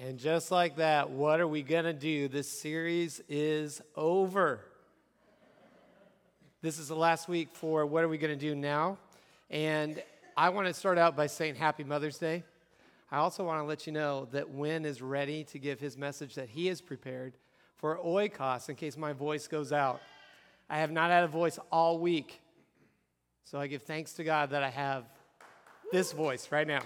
And 0.00 0.16
just 0.16 0.52
like 0.52 0.76
that, 0.76 1.10
what 1.10 1.40
are 1.40 1.48
we 1.48 1.62
going 1.62 1.84
to 1.84 1.92
do? 1.92 2.28
This 2.28 2.48
series 2.48 3.20
is 3.28 3.82
over. 3.96 4.60
This 6.62 6.78
is 6.78 6.86
the 6.86 6.94
last 6.94 7.28
week 7.28 7.48
for 7.52 7.84
what 7.84 8.04
are 8.04 8.08
we 8.08 8.16
going 8.16 8.32
to 8.32 8.38
do 8.38 8.54
now? 8.54 8.98
And 9.50 10.00
I 10.36 10.50
want 10.50 10.68
to 10.68 10.74
start 10.74 10.98
out 10.98 11.16
by 11.16 11.26
saying 11.26 11.56
Happy 11.56 11.82
Mother's 11.82 12.16
Day. 12.16 12.44
I 13.10 13.16
also 13.16 13.42
want 13.42 13.60
to 13.60 13.64
let 13.64 13.88
you 13.88 13.92
know 13.92 14.28
that 14.30 14.48
Win 14.48 14.84
is 14.84 15.02
ready 15.02 15.42
to 15.42 15.58
give 15.58 15.80
his 15.80 15.98
message 15.98 16.36
that 16.36 16.48
he 16.48 16.68
has 16.68 16.80
prepared 16.80 17.32
for 17.74 17.98
Oikos 17.98 18.68
in 18.68 18.76
case 18.76 18.96
my 18.96 19.12
voice 19.12 19.48
goes 19.48 19.72
out. 19.72 20.00
I 20.70 20.78
have 20.78 20.92
not 20.92 21.10
had 21.10 21.24
a 21.24 21.28
voice 21.28 21.58
all 21.72 21.98
week. 21.98 22.40
So 23.42 23.58
I 23.58 23.66
give 23.66 23.82
thanks 23.82 24.12
to 24.12 24.22
God 24.22 24.50
that 24.50 24.62
I 24.62 24.70
have 24.70 25.06
this 25.90 26.12
voice 26.12 26.52
right 26.52 26.68
now. 26.68 26.82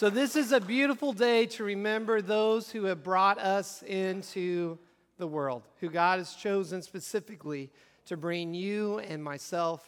So, 0.00 0.08
this 0.08 0.34
is 0.34 0.50
a 0.50 0.62
beautiful 0.62 1.12
day 1.12 1.44
to 1.44 1.62
remember 1.62 2.22
those 2.22 2.70
who 2.70 2.84
have 2.84 3.02
brought 3.02 3.38
us 3.38 3.82
into 3.82 4.78
the 5.18 5.26
world, 5.26 5.62
who 5.80 5.90
God 5.90 6.20
has 6.20 6.32
chosen 6.32 6.80
specifically 6.80 7.68
to 8.06 8.16
bring 8.16 8.54
you 8.54 9.00
and 9.00 9.22
myself 9.22 9.86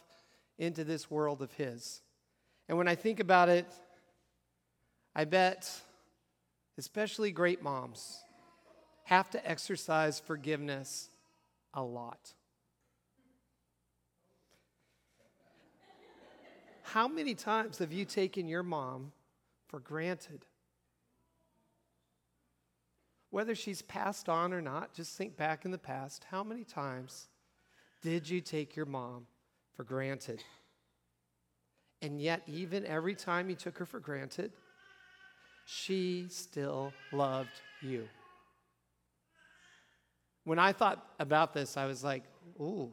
into 0.59 0.84
this 0.84 1.10
world 1.10 1.40
of 1.40 1.51
His. 1.54 2.02
And 2.68 2.77
when 2.77 2.88
I 2.88 2.95
think 2.95 3.20
about 3.20 3.48
it, 3.48 3.64
I 5.16 5.24
bet, 5.24 5.66
especially 6.76 7.32
great 7.32 7.62
moms, 7.62 8.18
have 9.04 9.30
to 9.30 9.51
exercise 9.51 10.20
forgiveness 10.20 11.09
a 11.73 11.82
lot. 11.82 12.34
How 16.82 17.09
many 17.09 17.34
times 17.34 17.79
have 17.79 17.95
you 17.95 18.04
taken 18.04 18.46
your 18.46 18.62
mom 18.62 19.12
for 19.72 19.80
granted? 19.80 20.44
Whether 23.30 23.54
she's 23.54 23.80
passed 23.80 24.29
on 24.29 24.52
or 24.52 24.60
not, 24.60 24.92
just 24.92 25.16
think 25.16 25.34
back 25.38 25.64
in 25.64 25.70
the 25.70 25.79
past. 25.79 26.26
How 26.30 26.45
many 26.45 26.62
times 26.62 27.29
did 28.02 28.29
you 28.29 28.42
take 28.42 28.76
your 28.76 28.84
mom 28.84 29.26
for 29.74 29.82
granted? 29.82 30.45
And 32.02 32.20
yet, 32.20 32.42
even 32.46 32.84
every 32.84 33.14
time 33.14 33.48
you 33.48 33.56
took 33.56 33.79
her 33.79 33.87
for 33.87 33.98
granted, 33.98 34.52
she 35.64 36.26
still 36.29 36.92
loved 37.10 37.62
you. 37.80 38.07
When 40.45 40.59
I 40.59 40.73
thought 40.73 41.02
about 41.18 41.54
this, 41.54 41.79
I 41.79 41.86
was 41.86 42.04
like, 42.04 42.24
ooh, 42.60 42.92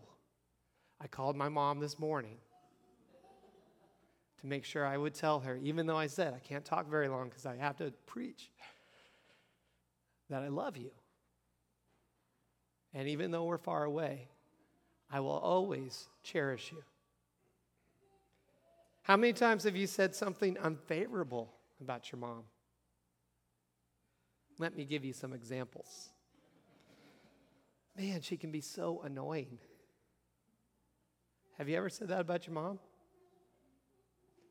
I 1.01 1.07
called 1.07 1.35
my 1.35 1.49
mom 1.49 1.81
this 1.81 1.99
morning 1.99 2.37
to 4.41 4.47
make 4.47 4.63
sure 4.65 4.85
I 4.85 4.97
would 4.97 5.13
tell 5.13 5.39
her, 5.41 5.57
even 5.57 5.85
though 5.85 5.97
I 5.97 6.07
said 6.07 6.33
I 6.33 6.39
can't 6.39 6.63
talk 6.63 6.89
very 6.89 7.07
long 7.07 7.29
because 7.29 7.45
I 7.45 7.57
have 7.57 7.77
to 7.77 7.91
preach, 8.05 8.49
that 10.29 10.43
I 10.43 10.47
love 10.47 10.77
you. 10.77 10.91
And 12.93 13.07
even 13.07 13.31
though 13.31 13.43
we're 13.43 13.57
far 13.57 13.83
away, 13.83 14.27
I 15.11 15.19
will 15.19 15.31
always 15.31 16.07
cherish 16.23 16.71
you. 16.71 16.83
How 19.03 19.17
many 19.17 19.33
times 19.33 19.63
have 19.63 19.75
you 19.75 19.87
said 19.87 20.15
something 20.15 20.57
unfavorable 20.59 21.51
about 21.81 22.11
your 22.11 22.19
mom? 22.19 22.43
Let 24.59 24.75
me 24.75 24.85
give 24.85 25.03
you 25.03 25.13
some 25.13 25.33
examples. 25.33 26.09
Man, 27.97 28.21
she 28.21 28.37
can 28.37 28.51
be 28.51 28.61
so 28.61 29.01
annoying. 29.03 29.57
Have 31.57 31.67
you 31.67 31.75
ever 31.77 31.89
said 31.89 32.09
that 32.09 32.21
about 32.21 32.45
your 32.45 32.53
mom? 32.53 32.79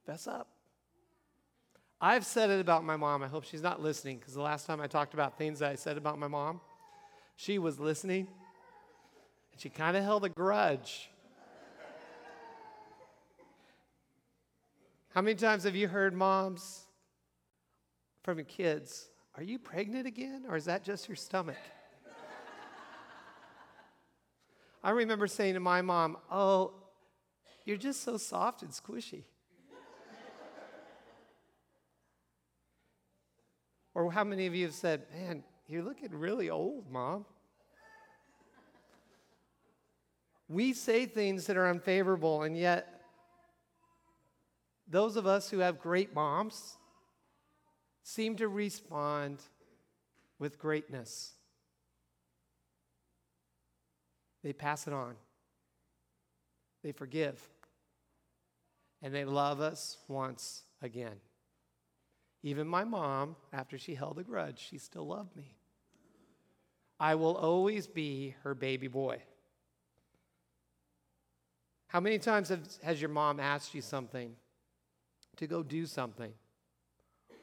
Fess 0.08 0.26
up. 0.26 0.48
I've 2.00 2.24
said 2.24 2.48
it 2.48 2.60
about 2.60 2.82
my 2.82 2.96
mom. 2.96 3.22
I 3.22 3.26
hope 3.26 3.44
she's 3.44 3.60
not 3.60 3.82
listening 3.82 4.16
because 4.16 4.32
the 4.32 4.40
last 4.40 4.66
time 4.66 4.80
I 4.80 4.86
talked 4.86 5.12
about 5.12 5.36
things 5.36 5.58
that 5.58 5.70
I 5.70 5.74
said 5.74 5.98
about 5.98 6.18
my 6.18 6.28
mom, 6.28 6.62
she 7.36 7.58
was 7.58 7.78
listening 7.78 8.26
and 9.52 9.60
she 9.60 9.68
kind 9.68 9.98
of 9.98 10.02
held 10.02 10.24
a 10.24 10.30
grudge. 10.30 11.10
How 15.10 15.20
many 15.20 15.34
times 15.34 15.64
have 15.64 15.76
you 15.76 15.88
heard 15.88 16.14
moms 16.14 16.84
from 18.22 18.38
your 18.38 18.46
kids, 18.46 19.10
Are 19.36 19.42
you 19.42 19.58
pregnant 19.58 20.06
again 20.06 20.46
or 20.48 20.56
is 20.56 20.64
that 20.64 20.84
just 20.84 21.06
your 21.06 21.16
stomach? 21.16 21.58
I 24.82 24.88
remember 24.88 25.26
saying 25.26 25.52
to 25.52 25.60
my 25.60 25.82
mom, 25.82 26.16
Oh, 26.30 26.72
you're 27.66 27.76
just 27.76 28.02
so 28.04 28.16
soft 28.16 28.62
and 28.62 28.70
squishy. 28.70 29.24
Or 33.98 34.12
how 34.12 34.22
many 34.22 34.46
of 34.46 34.54
you 34.54 34.64
have 34.66 34.74
said, 34.74 35.02
Man, 35.12 35.42
you're 35.66 35.82
looking 35.82 36.10
really 36.12 36.50
old, 36.50 36.88
mom? 36.88 37.26
We 40.48 40.72
say 40.72 41.04
things 41.04 41.46
that 41.46 41.56
are 41.56 41.68
unfavorable, 41.68 42.44
and 42.44 42.56
yet, 42.56 43.00
those 44.86 45.16
of 45.16 45.26
us 45.26 45.50
who 45.50 45.58
have 45.58 45.80
great 45.80 46.14
moms 46.14 46.76
seem 48.04 48.36
to 48.36 48.46
respond 48.46 49.42
with 50.38 50.60
greatness. 50.60 51.32
They 54.44 54.52
pass 54.52 54.86
it 54.86 54.92
on, 54.92 55.16
they 56.84 56.92
forgive, 56.92 57.42
and 59.02 59.12
they 59.12 59.24
love 59.24 59.60
us 59.60 59.98
once 60.06 60.62
again. 60.82 61.16
Even 62.42 62.68
my 62.68 62.84
mom, 62.84 63.36
after 63.52 63.76
she 63.78 63.94
held 63.94 64.18
a 64.18 64.22
grudge, 64.22 64.58
she 64.58 64.78
still 64.78 65.06
loved 65.06 65.34
me. 65.36 65.56
I 67.00 67.14
will 67.14 67.36
always 67.36 67.86
be 67.86 68.34
her 68.42 68.54
baby 68.54 68.88
boy. 68.88 69.22
How 71.88 72.00
many 72.00 72.18
times 72.18 72.52
has 72.82 73.00
your 73.00 73.08
mom 73.08 73.40
asked 73.40 73.74
you 73.74 73.80
something 73.80 74.34
to 75.36 75.46
go 75.46 75.62
do 75.62 75.86
something 75.86 76.32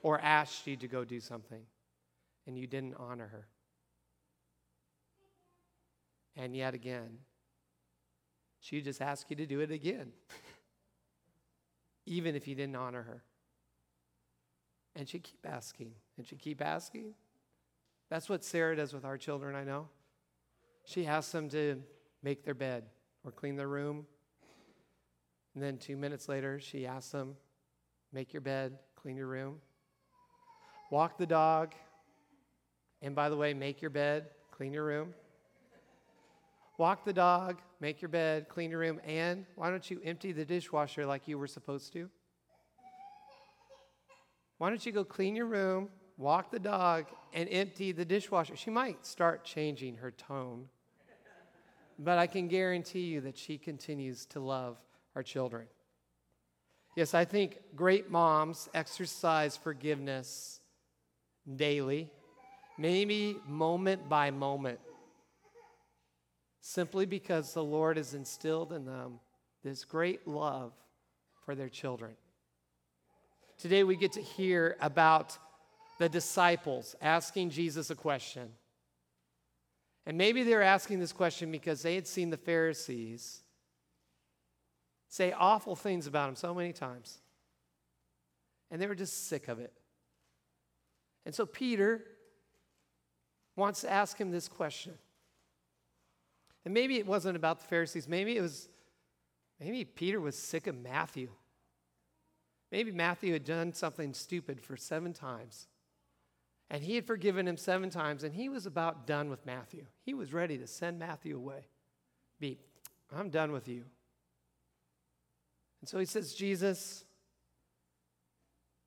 or 0.04 0.20
asked 0.20 0.68
you 0.68 0.76
to 0.78 0.88
go 0.88 1.04
do 1.04 1.20
something 1.20 1.62
and 2.46 2.58
you 2.58 2.68
didn't 2.68 2.96
honor 2.96 3.28
her? 3.28 3.48
And 6.38 6.56
yet 6.56 6.74
again, 6.74 7.20
she 8.60 8.82
just 8.82 9.02
asked 9.02 9.30
you 9.30 9.36
to 9.38 9.46
do 9.46 9.62
it 9.62 9.72
again, 9.72 10.12
even 12.06 12.36
if 12.36 12.48
you 12.48 12.56
didn't 12.56 12.76
honor 12.76 13.04
her. 13.04 13.24
And 14.96 15.08
she 15.08 15.20
keep 15.20 15.46
asking, 15.46 15.92
and 16.18 16.26
she 16.26 16.36
keep 16.36 16.62
asking. 16.62 17.14
That's 18.10 18.30
what 18.30 18.44
Sarah 18.44 18.76
does 18.76 18.94
with 18.94 19.04
our 19.04 19.18
children, 19.18 19.56
I 19.56 19.64
know. 19.64 19.90
She 20.86 21.06
asks 21.06 21.32
them 21.32 21.50
to 21.50 21.82
make 22.24 22.44
their 22.44 22.54
bed 22.54 22.86
or 23.24 23.32
clean 23.32 23.56
their 23.56 23.68
room. 23.68 24.06
And 25.54 25.64
then 25.64 25.78
two 25.78 25.98
minutes 25.98 26.30
later, 26.30 26.60
she 26.60 26.86
asks 26.86 27.12
them, 27.12 27.36
make 28.14 28.34
your 28.34 28.42
bed, 28.42 28.78
clean 28.96 29.18
your 29.18 29.28
room, 29.28 29.58
walk 30.92 31.18
the 31.18 31.26
dog, 31.26 31.74
and 33.02 33.16
by 33.16 33.30
the 33.30 33.38
way, 33.38 33.54
make 33.54 33.82
your 33.82 33.92
bed, 33.92 34.28
clean 34.52 34.74
your 34.74 34.86
room. 34.86 35.14
Walk 36.78 37.06
the 37.06 37.14
dog, 37.14 37.62
make 37.80 38.02
your 38.02 38.10
bed, 38.10 38.50
clean 38.50 38.70
your 38.70 38.80
room, 38.80 39.00
and 39.06 39.46
why 39.56 39.70
don't 39.70 39.90
you 39.90 40.02
empty 40.04 40.34
the 40.34 40.44
dishwasher 40.44 41.06
like 41.06 41.28
you 41.28 41.38
were 41.38 41.48
supposed 41.48 41.94
to? 41.94 42.10
Why 44.58 44.70
don't 44.70 44.86
you 44.86 44.92
go 44.92 45.04
clean 45.04 45.36
your 45.36 45.48
room, 45.48 45.90
walk 46.18 46.52
the 46.52 46.60
dog, 46.60 47.08
and 47.34 47.50
empty 47.50 47.92
the 47.92 48.06
dishwasher? 48.06 48.56
She 48.56 48.70
might 48.70 49.06
start 49.06 49.44
changing 49.44 49.96
her 49.96 50.12
tone, 50.12 50.70
but 52.00 52.18
I 52.18 52.28
can 52.28 52.48
guarantee 52.48 53.06
you 53.06 53.22
that 53.22 53.38
she 53.38 53.58
continues 53.58 54.26
to 54.28 54.40
love 54.40 54.78
our 55.16 55.24
children. 55.24 55.68
Yes, 56.96 57.14
I 57.14 57.26
think 57.26 57.60
great 57.76 58.10
moms 58.10 58.70
exercise 58.74 59.58
forgiveness 59.58 60.62
daily, 61.54 62.10
maybe 62.78 63.36
moment 63.46 64.08
by 64.08 64.32
moment, 64.32 64.80
simply 66.62 67.06
because 67.06 67.54
the 67.54 67.64
Lord 67.64 67.98
has 67.98 68.14
instilled 68.14 68.72
in 68.72 68.86
them 68.86 69.20
this 69.64 69.84
great 69.84 70.26
love 70.26 70.72
for 71.44 71.54
their 71.54 71.70
children. 71.70 72.14
Today 73.58 73.84
we 73.84 73.96
get 73.96 74.14
to 74.14 74.22
hear 74.22 74.76
about 74.82 75.38
the 75.98 76.10
disciples 76.10 76.96
asking 77.02 77.52
Jesus 77.52 77.90
a 77.90 77.96
question. 77.96 78.50
And 80.06 80.18
maybe 80.18 80.44
they're 80.44 80.62
asking 80.62 81.00
this 81.00 81.14
question 81.14 81.52
because 81.52 81.82
they 81.82 81.96
had 81.96 82.06
seen 82.06 82.30
the 82.30 82.38
Pharisees 82.38 83.42
say 85.08 85.32
awful 85.32 85.76
things 85.76 86.06
about 86.06 86.30
him 86.30 86.36
so 86.36 86.54
many 86.54 86.74
times. 86.74 87.20
And 88.70 88.82
they 88.82 88.88
were 88.88 88.96
just 88.96 89.28
sick 89.28 89.48
of 89.48 89.60
it. 89.60 89.74
And 91.26 91.34
so 91.34 91.46
Peter 91.46 92.04
wants 93.56 93.82
to 93.82 93.92
ask 93.92 94.18
him 94.18 94.32
this 94.32 94.48
question. 94.48 94.94
And 96.66 96.74
maybe 96.74 96.98
it 96.98 97.08
wasn't 97.08 97.36
about 97.36 97.60
the 97.60 97.66
Pharisees. 97.66 98.08
Maybe 98.08 98.36
it 98.36 98.42
was, 98.42 98.68
maybe 99.60 99.86
Peter 99.86 100.20
was 100.20 100.38
sick 100.38 100.68
of 100.68 100.76
Matthew. 100.76 101.30
Maybe 102.72 102.92
Matthew 102.92 103.34
had 103.34 103.46
done 103.46 103.74
something 103.74 104.14
stupid 104.14 104.62
for 104.62 104.76
seven 104.76 105.14
times. 105.14 105.68
And 106.70 106.84
he 106.84 106.96
had 106.96 107.06
forgiven 107.06 107.48
him 107.48 107.58
seven 107.58 107.90
times, 107.90 108.24
and 108.24 108.34
he 108.34 108.50
was 108.50 108.66
about 108.66 109.06
done 109.06 109.30
with 109.30 109.46
Matthew. 109.46 109.86
He 110.04 110.14
was 110.14 110.34
ready 110.34 110.58
to 110.58 110.66
send 110.66 110.98
Matthew 110.98 111.38
away. 111.38 111.68
Beep, 112.40 112.62
I'm 113.16 113.30
done 113.30 113.52
with 113.52 113.68
you. 113.68 113.84
And 115.82 115.88
so 115.88 116.00
he 116.00 116.06
says, 116.06 116.34
Jesus, 116.34 117.06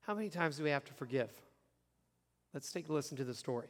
how 0.01 0.15
many 0.15 0.29
times 0.29 0.57
do 0.57 0.65
we 0.65 0.71
have 0.71 0.85
to 0.87 0.93
forgive? 0.95 1.31
Let's 2.53 2.73
take 2.73 2.89
a 2.89 2.93
listen 2.93 3.17
to 3.19 3.25
the 3.25 3.35
story. 3.35 3.69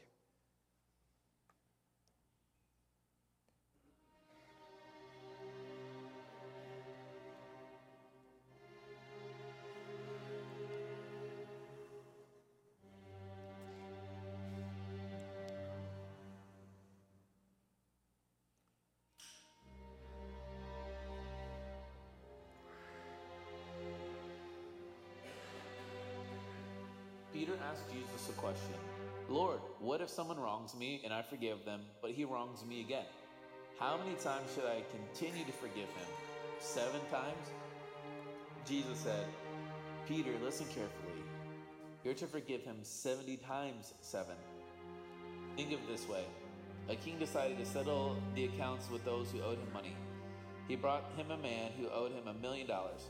Peter 27.38 27.52
asked 27.70 27.88
Jesus 27.88 28.28
a 28.30 28.32
question 28.32 28.74
Lord, 29.28 29.60
what 29.78 30.00
if 30.00 30.08
someone 30.08 30.40
wrongs 30.40 30.74
me 30.74 31.00
and 31.04 31.14
I 31.14 31.22
forgive 31.22 31.64
them, 31.64 31.82
but 32.02 32.10
he 32.10 32.24
wrongs 32.24 32.64
me 32.64 32.80
again? 32.80 33.04
How 33.78 33.96
many 33.96 34.16
times 34.16 34.52
should 34.52 34.64
I 34.64 34.82
continue 34.90 35.44
to 35.44 35.52
forgive 35.52 35.86
him? 35.86 36.08
Seven 36.58 37.00
times? 37.12 37.46
Jesus 38.66 38.98
said, 38.98 39.24
Peter, 40.08 40.32
listen 40.42 40.66
carefully. 40.66 41.22
You're 42.02 42.14
to 42.14 42.26
forgive 42.26 42.64
him 42.64 42.78
70 42.82 43.36
times 43.36 43.94
seven. 44.00 44.34
Think 45.56 45.72
of 45.72 45.80
this 45.88 46.08
way 46.08 46.24
a 46.88 46.96
king 46.96 47.20
decided 47.20 47.58
to 47.58 47.66
settle 47.66 48.16
the 48.34 48.46
accounts 48.46 48.90
with 48.90 49.04
those 49.04 49.30
who 49.30 49.42
owed 49.42 49.58
him 49.58 49.72
money. 49.72 49.94
He 50.66 50.74
brought 50.74 51.04
him 51.16 51.30
a 51.30 51.38
man 51.38 51.70
who 51.78 51.88
owed 51.90 52.10
him 52.10 52.26
a 52.26 52.34
million 52.34 52.66
dollars. 52.66 53.02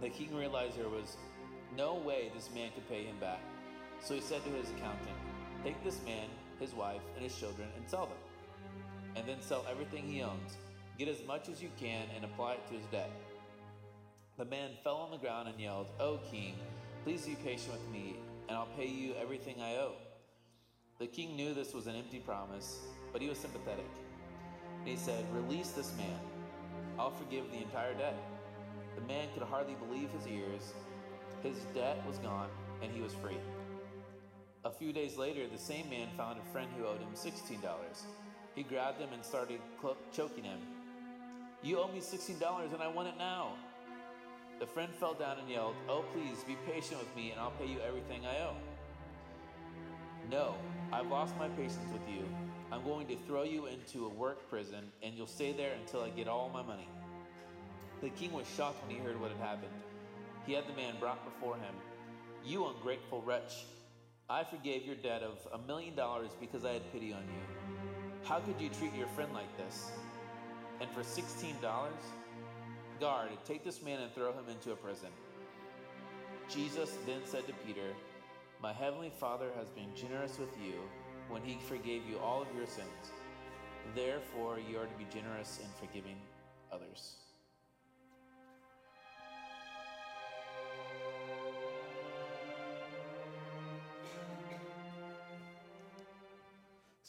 The 0.00 0.08
king 0.08 0.34
realized 0.34 0.78
there 0.78 0.88
was 0.88 1.16
no 1.76 1.94
way 1.94 2.30
this 2.34 2.50
man 2.54 2.70
could 2.74 2.88
pay 2.88 3.04
him 3.04 3.16
back. 3.20 3.40
So 4.02 4.14
he 4.14 4.20
said 4.20 4.44
to 4.44 4.50
his 4.50 4.70
accountant, 4.70 5.16
Take 5.62 5.82
this 5.82 6.00
man, 6.04 6.28
his 6.60 6.74
wife, 6.74 7.00
and 7.14 7.24
his 7.24 7.36
children 7.36 7.68
and 7.76 7.88
sell 7.88 8.06
them. 8.06 8.18
And 9.16 9.26
then 9.26 9.40
sell 9.40 9.64
everything 9.70 10.04
he 10.06 10.22
owns. 10.22 10.56
Get 10.98 11.08
as 11.08 11.24
much 11.26 11.48
as 11.48 11.62
you 11.62 11.70
can 11.78 12.06
and 12.14 12.24
apply 12.24 12.54
it 12.54 12.68
to 12.68 12.74
his 12.74 12.86
debt. 12.86 13.10
The 14.36 14.44
man 14.44 14.70
fell 14.82 14.96
on 14.96 15.10
the 15.10 15.16
ground 15.16 15.48
and 15.48 15.58
yelled, 15.58 15.86
O 16.00 16.18
king, 16.30 16.54
please 17.04 17.24
be 17.24 17.36
patient 17.36 17.72
with 17.72 17.88
me, 17.92 18.16
and 18.48 18.56
I'll 18.56 18.68
pay 18.76 18.86
you 18.86 19.14
everything 19.20 19.60
I 19.60 19.76
owe. 19.76 19.94
The 20.98 21.06
king 21.06 21.36
knew 21.36 21.54
this 21.54 21.72
was 21.72 21.86
an 21.86 21.96
empty 21.96 22.18
promise, 22.18 22.80
but 23.12 23.22
he 23.22 23.28
was 23.28 23.38
sympathetic. 23.38 23.88
And 24.80 24.88
he 24.88 24.96
said, 24.96 25.24
Release 25.34 25.70
this 25.70 25.92
man. 25.96 26.18
I'll 26.98 27.10
forgive 27.10 27.50
the 27.50 27.58
entire 27.58 27.94
debt. 27.94 28.16
The 28.96 29.02
man 29.02 29.28
could 29.34 29.42
hardly 29.42 29.74
believe 29.74 30.10
his 30.10 30.26
ears 30.26 30.72
his 31.44 31.58
debt 31.74 32.02
was 32.08 32.18
gone, 32.18 32.48
and 32.82 32.90
he 32.90 33.00
was 33.00 33.14
free. 33.14 33.36
A 34.64 34.70
few 34.70 34.92
days 34.92 35.18
later, 35.18 35.42
the 35.46 35.58
same 35.58 35.90
man 35.90 36.08
found 36.16 36.40
a 36.40 36.52
friend 36.52 36.68
who 36.76 36.86
owed 36.86 36.98
him 36.98 37.10
$16. 37.14 37.60
He 38.54 38.62
grabbed 38.62 38.98
him 38.98 39.10
and 39.12 39.22
started 39.22 39.60
clo- 39.78 39.96
choking 40.10 40.44
him. 40.44 40.58
You 41.62 41.80
owe 41.80 41.88
me 41.88 42.00
$16 42.00 42.72
and 42.72 42.82
I 42.82 42.88
want 42.88 43.08
it 43.08 43.18
now. 43.18 43.52
The 44.60 44.66
friend 44.66 44.92
fell 44.94 45.14
down 45.14 45.38
and 45.38 45.48
yelled, 45.50 45.74
Oh, 45.88 46.04
please 46.14 46.44
be 46.46 46.56
patient 46.70 47.00
with 47.00 47.14
me 47.14 47.30
and 47.30 47.40
I'll 47.40 47.50
pay 47.52 47.66
you 47.66 47.78
everything 47.86 48.24
I 48.24 48.40
owe. 48.42 48.56
No, 50.30 50.54
I've 50.92 51.08
lost 51.08 51.36
my 51.36 51.48
patience 51.48 51.92
with 51.92 52.08
you. 52.08 52.24
I'm 52.72 52.84
going 52.84 53.06
to 53.08 53.16
throw 53.26 53.42
you 53.42 53.66
into 53.66 54.06
a 54.06 54.08
work 54.08 54.48
prison 54.48 54.90
and 55.02 55.14
you'll 55.14 55.26
stay 55.26 55.52
there 55.52 55.72
until 55.80 56.02
I 56.02 56.08
get 56.10 56.28
all 56.28 56.48
my 56.48 56.62
money. 56.62 56.88
The 58.00 58.08
king 58.10 58.32
was 58.32 58.46
shocked 58.56 58.82
when 58.86 58.96
he 58.96 59.02
heard 59.02 59.20
what 59.20 59.30
had 59.30 59.40
happened. 59.40 59.72
He 60.46 60.52
had 60.52 60.66
the 60.68 60.74
man 60.74 60.94
brought 61.00 61.24
before 61.24 61.56
him. 61.56 61.74
You 62.44 62.66
ungrateful 62.66 63.22
wretch, 63.22 63.64
I 64.28 64.44
forgave 64.44 64.84
your 64.84 64.96
debt 64.96 65.22
of 65.22 65.38
a 65.52 65.66
million 65.66 65.94
dollars 65.94 66.30
because 66.40 66.64
I 66.64 66.72
had 66.72 66.92
pity 66.92 67.12
on 67.12 67.22
you. 67.22 67.88
How 68.24 68.40
could 68.40 68.60
you 68.60 68.68
treat 68.68 68.94
your 68.94 69.06
friend 69.08 69.32
like 69.32 69.54
this? 69.56 69.90
And 70.80 70.90
for 70.90 71.02
$16? 71.02 71.54
Guard, 73.00 73.28
take 73.44 73.64
this 73.64 73.82
man 73.82 74.00
and 74.00 74.12
throw 74.14 74.32
him 74.32 74.48
into 74.50 74.72
a 74.72 74.76
prison. 74.76 75.10
Jesus 76.48 76.96
then 77.06 77.20
said 77.24 77.46
to 77.46 77.52
Peter, 77.66 77.94
My 78.62 78.72
heavenly 78.72 79.10
Father 79.18 79.48
has 79.56 79.68
been 79.70 79.94
generous 79.94 80.38
with 80.38 80.54
you 80.62 80.74
when 81.28 81.42
he 81.42 81.58
forgave 81.68 82.02
you 82.08 82.18
all 82.18 82.42
of 82.42 82.48
your 82.56 82.66
sins. 82.66 83.12
Therefore, 83.94 84.58
you 84.58 84.78
are 84.78 84.86
to 84.86 84.98
be 84.98 85.06
generous 85.12 85.60
in 85.62 85.68
forgiving 85.86 86.16
others. 86.72 87.16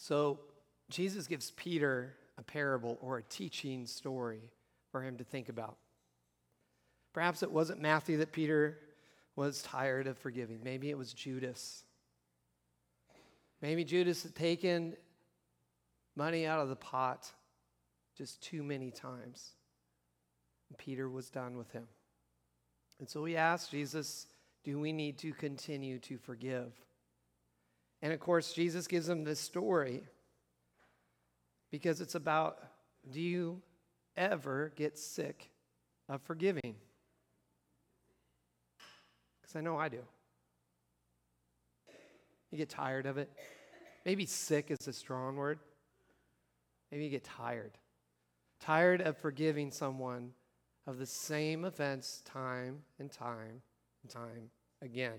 So 0.07 0.40
Jesus 0.92 1.25
gives 1.25 1.50
Peter 1.50 2.13
a 2.38 2.44
parable 2.44 3.00
or 3.02 3.18
a 3.18 3.24
teaching 3.24 3.88
story 3.88 4.52
for 4.92 5.02
him 5.02 5.18
to 5.18 5.24
think 5.24 5.50
about. 5.50 5.78
Perhaps 7.12 7.42
it 7.42 7.52
wasn't 7.52 7.81
Matthew 7.81 8.18
that 8.18 8.31
Peter 8.31 8.78
was 9.36 9.63
tired 9.63 10.06
of 10.06 10.16
forgiving. 10.19 10.60
Maybe 10.63 10.92
it 10.92 10.98
was 10.98 11.12
Judas. 11.12 11.86
Maybe 13.63 13.84
Judas 13.84 14.22
had 14.22 14.36
taken 14.36 14.96
money 16.16 16.46
out 16.46 16.60
of 16.60 16.69
the 16.69 16.75
pot 16.75 17.31
just 18.16 18.44
too 18.44 18.62
many 18.62 18.92
times. 18.92 19.54
And 20.69 20.78
Peter 20.78 21.10
was 21.10 21.31
done 21.31 21.57
with 21.57 21.72
him. 21.72 21.88
And 23.00 23.10
so 23.10 23.25
he 23.25 23.36
asked 23.36 23.72
Jesus, 23.72 24.28
do 24.63 24.80
we 24.80 24.94
need 24.94 25.18
to 25.18 25.34
continue 25.34 25.98
to 25.98 26.19
forgive? 26.19 26.74
And 28.06 28.13
of 28.13 28.19
course, 28.19 28.54
Jesus 28.54 28.86
gives 28.86 29.07
them 29.07 29.24
this 29.24 29.40
story 29.40 30.04
because 31.72 32.02
it's 32.02 32.13
about 32.13 32.60
do 33.10 33.19
you 33.19 33.63
ever 34.16 34.72
get 34.75 34.96
sick 34.96 35.50
of 36.07 36.22
forgiving? 36.22 36.75
Because 39.42 39.56
I 39.56 39.62
know 39.62 39.75
I 39.75 39.90
do. 39.90 40.02
You 42.52 42.59
get 42.59 42.69
tired 42.69 43.07
of 43.07 43.18
it. 43.18 43.31
Maybe 44.06 44.28
sick 44.28 44.69
is 44.69 44.88
a 44.88 44.94
strong 44.94 45.35
word. 45.35 45.57
Maybe 46.92 47.06
you 47.06 47.09
get 47.09 47.24
tired. 47.24 47.71
Tired 48.59 49.02
of 49.02 49.18
forgiving 49.18 49.71
someone 49.71 50.30
of 50.85 51.00
the 51.00 51.07
same 51.07 51.66
offense 51.66 52.21
time 52.24 52.83
and 53.00 53.12
time 53.12 53.64
and 54.04 54.12
time 54.12 54.52
again. 54.83 55.18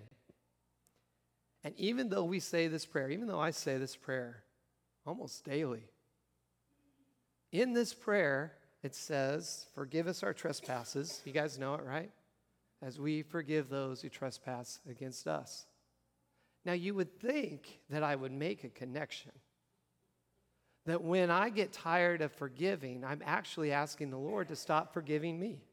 And 1.66 1.74
even 1.78 2.08
though 2.10 2.22
we 2.22 2.38
say 2.38 2.68
this 2.68 2.86
prayer, 2.86 3.10
even 3.10 3.26
though 3.26 3.40
I 3.40 3.50
say 3.50 3.76
this 3.76 3.96
prayer 3.96 4.44
almost 5.04 5.44
daily, 5.44 5.82
in 7.50 7.72
this 7.72 7.92
prayer, 7.92 8.52
it 8.84 8.94
says, 8.94 9.66
Forgive 9.74 10.06
us 10.06 10.22
our 10.22 10.32
trespasses. 10.32 11.20
You 11.24 11.32
guys 11.32 11.58
know 11.58 11.74
it, 11.74 11.82
right? 11.82 12.12
As 12.82 13.00
we 13.00 13.22
forgive 13.22 13.68
those 13.68 14.00
who 14.00 14.08
trespass 14.08 14.78
against 14.88 15.26
us. 15.26 15.66
Now, 16.64 16.74
you 16.74 16.94
would 16.94 17.18
think 17.18 17.80
that 17.90 18.04
I 18.04 18.14
would 18.14 18.30
make 18.30 18.62
a 18.62 18.68
connection. 18.68 19.32
That 20.84 21.02
when 21.02 21.32
I 21.32 21.48
get 21.48 21.72
tired 21.72 22.22
of 22.22 22.30
forgiving, 22.30 23.04
I'm 23.04 23.22
actually 23.26 23.72
asking 23.72 24.10
the 24.10 24.18
Lord 24.18 24.46
to 24.48 24.56
stop 24.56 24.94
forgiving 24.94 25.40
me. 25.40 25.64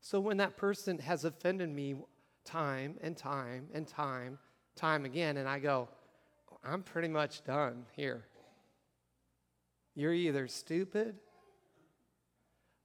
So 0.00 0.20
when 0.20 0.36
that 0.36 0.56
person 0.56 0.98
has 0.98 1.24
offended 1.24 1.70
me 1.70 1.96
time 2.44 2.96
and 3.00 3.16
time 3.16 3.68
and 3.72 3.86
time, 3.86 4.38
time 4.76 5.04
again, 5.04 5.36
and 5.36 5.48
I 5.48 5.58
go, 5.58 5.88
I'm 6.64 6.82
pretty 6.82 7.08
much 7.08 7.44
done 7.44 7.84
here. 7.92 8.24
You're 9.94 10.14
either 10.14 10.48
stupid 10.48 11.16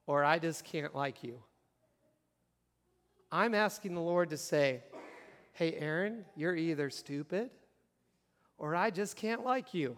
or 0.05 0.23
I 0.23 0.39
just 0.39 0.63
can't 0.63 0.95
like 0.95 1.23
you. 1.23 1.39
I'm 3.31 3.53
asking 3.53 3.93
the 3.93 4.01
Lord 4.01 4.29
to 4.29 4.37
say, 4.37 4.83
Hey, 5.53 5.73
Aaron, 5.73 6.23
you're 6.35 6.55
either 6.55 6.89
stupid 6.89 7.49
or 8.57 8.75
I 8.75 8.89
just 8.89 9.15
can't 9.15 9.43
like 9.43 9.73
you. 9.73 9.97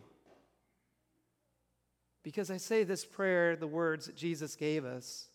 Because 2.24 2.50
I 2.50 2.58
say 2.58 2.84
this 2.84 3.06
prayer, 3.06 3.56
the 3.56 3.68
words 3.68 4.06
that 4.06 4.16
Jesus 4.16 4.56
gave 4.56 4.86
us 4.86 5.30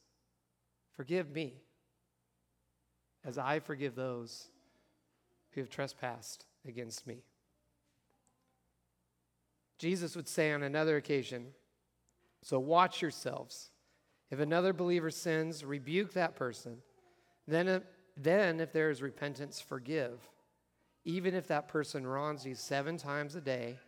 forgive 0.97 1.31
me 1.31 1.55
as 3.25 3.39
I 3.39 3.59
forgive 3.59 3.95
those 3.95 4.49
who 5.53 5.61
have 5.61 5.71
trespassed 5.71 6.47
against 6.67 7.07
me. 7.07 7.23
Jesus 9.79 10.17
would 10.17 10.29
say 10.29 10.53
on 10.53 10.63
another 10.63 10.97
occasion, 10.97 11.49
So 12.43 12.59
watch 12.59 13.03
yourselves. 13.03 13.71
If 14.31 14.41
another 14.41 14.73
believer 14.73 15.11
sins, 15.11 15.65
rebuke 15.65 16.13
that 16.15 16.37
person. 16.37 16.79
Then, 17.47 17.69
uh, 17.69 17.81
then 18.17 18.61
if 18.61 18.73
there 18.73 18.91
is 18.91 19.03
repentance, 19.03 19.61
forgive. 19.61 20.21
even 21.05 21.35
if 21.35 21.47
that 21.49 21.69
person 21.69 22.07
wrongs 22.07 22.47
you 22.47 22.55
seven 22.55 22.97
times 22.97 23.35
a 23.35 23.41
day 23.41 23.79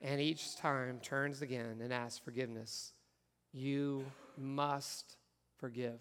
and 0.00 0.20
each 0.20 0.56
time 0.56 0.98
turns 1.00 1.42
again 1.42 1.80
and 1.82 1.92
asks 1.92 2.18
forgiveness, 2.18 2.92
you 3.52 4.04
must 4.38 5.16
forgive. 5.58 6.00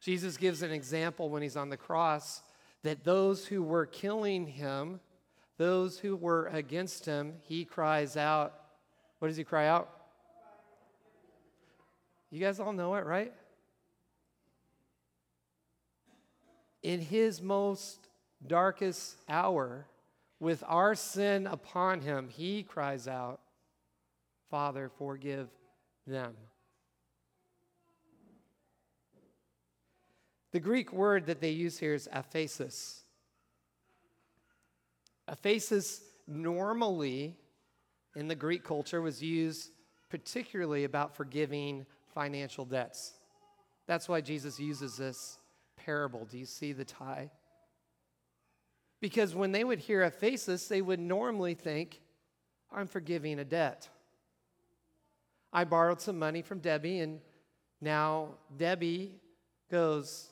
Jesus 0.00 0.36
gives 0.36 0.62
an 0.62 0.70
example 0.70 1.28
when 1.28 1.42
he's 1.42 1.56
on 1.56 1.70
the 1.70 1.76
cross 1.76 2.42
that 2.82 3.04
those 3.04 3.46
who 3.46 3.62
were 3.62 3.86
killing 3.86 4.46
him, 4.46 5.00
those 5.56 5.98
who 5.98 6.14
were 6.14 6.46
against 6.46 7.04
him, 7.04 7.34
he 7.40 7.64
cries 7.64 8.16
out. 8.16 8.54
What 9.18 9.28
does 9.28 9.36
he 9.36 9.44
cry 9.44 9.66
out? 9.66 9.90
You 12.30 12.40
guys 12.40 12.60
all 12.60 12.72
know 12.72 12.94
it, 12.94 13.04
right? 13.04 13.32
In 16.82 17.00
his 17.00 17.42
most 17.42 17.98
darkest 18.46 19.16
hour, 19.28 19.86
with 20.40 20.62
our 20.66 20.94
sin 20.94 21.46
upon 21.46 22.00
him, 22.02 22.28
he 22.28 22.62
cries 22.62 23.08
out, 23.08 23.40
Father, 24.50 24.90
forgive 24.98 25.48
them. 26.06 26.34
The 30.52 30.60
Greek 30.60 30.92
word 30.92 31.26
that 31.26 31.40
they 31.40 31.50
use 31.50 31.78
here 31.78 31.94
is 31.94 32.08
aphesis. 32.12 33.00
Aphesis 35.28 36.00
normally 36.26 37.36
in 38.16 38.28
the 38.28 38.34
Greek 38.34 38.64
culture 38.64 39.02
was 39.02 39.22
used 39.22 39.70
particularly 40.08 40.84
about 40.84 41.14
forgiving 41.14 41.84
financial 42.14 42.64
debts. 42.64 43.12
That's 43.86 44.08
why 44.08 44.20
Jesus 44.22 44.58
uses 44.58 44.96
this 44.96 45.38
parable. 45.76 46.26
Do 46.30 46.38
you 46.38 46.46
see 46.46 46.72
the 46.72 46.84
tie? 46.84 47.30
Because 49.00 49.34
when 49.34 49.52
they 49.52 49.64
would 49.64 49.78
hear 49.78 50.02
aphesis, 50.02 50.66
they 50.66 50.82
would 50.82 50.98
normally 50.98 51.54
think, 51.54 52.00
I'm 52.72 52.86
forgiving 52.86 53.38
a 53.38 53.44
debt. 53.44 53.88
I 55.52 55.64
borrowed 55.64 56.00
some 56.00 56.18
money 56.18 56.42
from 56.42 56.58
Debbie, 56.58 57.00
and 57.00 57.20
now 57.80 58.34
Debbie 58.56 59.12
goes, 59.70 60.30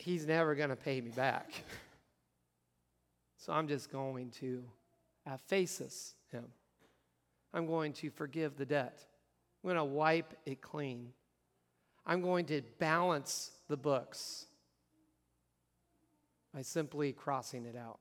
He's 0.00 0.26
never 0.26 0.54
going 0.54 0.70
to 0.70 0.76
pay 0.76 1.00
me 1.00 1.10
back. 1.10 1.52
so 3.36 3.52
I'm 3.52 3.68
just 3.68 3.92
going 3.92 4.30
to 4.40 4.64
aphesis 5.28 6.14
him. 6.32 6.46
I'm 7.52 7.66
going 7.66 7.92
to 7.94 8.08
forgive 8.10 8.56
the 8.56 8.64
debt. 8.64 9.04
I'm 9.62 9.68
going 9.68 9.76
to 9.76 9.84
wipe 9.84 10.34
it 10.46 10.62
clean. 10.62 11.12
I'm 12.06 12.22
going 12.22 12.46
to 12.46 12.62
balance 12.78 13.50
the 13.68 13.76
books 13.76 14.46
by 16.54 16.62
simply 16.62 17.12
crossing 17.12 17.66
it 17.66 17.76
out. 17.76 17.98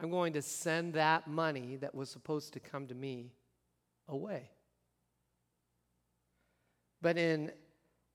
I'm 0.00 0.10
going 0.10 0.32
to 0.34 0.42
send 0.42 0.94
that 0.94 1.26
money 1.26 1.76
that 1.76 1.92
was 1.92 2.08
supposed 2.08 2.52
to 2.52 2.60
come 2.60 2.86
to 2.86 2.94
me 2.94 3.32
away. 4.08 4.50
But 7.00 7.18
in 7.18 7.50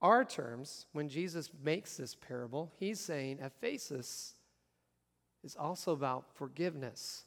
our 0.02 0.24
terms, 0.24 0.86
when 0.92 1.10
Jesus 1.10 1.50
makes 1.64 1.98
this 1.98 2.16
parable, 2.16 2.72
he's 2.80 3.00
saying 3.00 3.40
aphesis 3.40 4.34
is 5.44 5.56
also 5.56 5.92
about 5.92 6.26
forgiveness. 6.36 7.24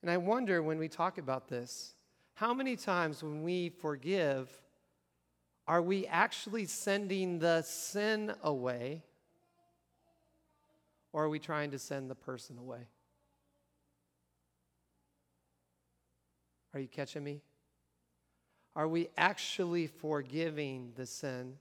And 0.00 0.10
I 0.10 0.16
wonder 0.16 0.62
when 0.62 0.78
we 0.78 0.88
talk 0.88 1.18
about 1.18 1.48
this, 1.48 1.94
how 2.34 2.54
many 2.54 2.76
times 2.76 3.22
when 3.22 3.42
we 3.42 3.68
forgive, 3.68 4.50
are 5.66 5.82
we 5.82 6.06
actually 6.06 6.66
sending 6.66 7.38
the 7.38 7.62
sin 7.62 8.34
away? 8.42 9.02
Or 11.12 11.24
are 11.24 11.28
we 11.28 11.38
trying 11.38 11.70
to 11.70 11.78
send 11.78 12.10
the 12.10 12.14
person 12.14 12.58
away? 12.58 12.88
Are 16.74 16.80
you 16.80 16.88
catching 16.88 17.22
me? 17.22 17.40
Are 18.76 18.88
we 18.88 19.08
actually 19.16 19.86
forgiving 19.86 20.92
the 20.96 21.06
sin? 21.06 21.54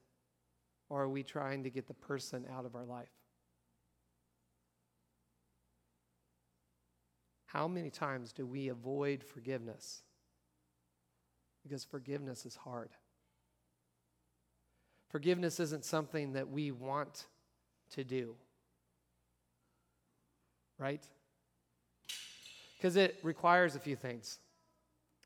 Or 0.89 1.03
are 1.03 1.09
we 1.09 1.23
trying 1.23 1.63
to 1.63 1.69
get 1.69 1.87
the 1.87 1.93
person 1.93 2.45
out 2.51 2.65
of 2.65 2.75
our 2.75 2.85
life? 2.85 3.09
How 7.45 7.67
many 7.67 7.91
times 7.91 8.33
do 8.33 8.47
we 8.47 8.69
avoid 8.69 9.23
forgiveness? 9.23 10.01
Because 11.61 11.83
forgiveness 11.83 12.45
is 12.45 12.55
hard. 12.55 12.89
Forgiveness 15.09 15.59
isn't 15.59 15.85
something 15.85 16.33
that 16.33 16.49
we 16.49 16.71
want 16.71 17.27
to 17.91 18.03
do, 18.03 18.35
right? 20.79 21.03
Because 22.75 22.95
it 22.95 23.19
requires 23.21 23.75
a 23.75 23.79
few 23.79 23.95
things. 23.95 24.39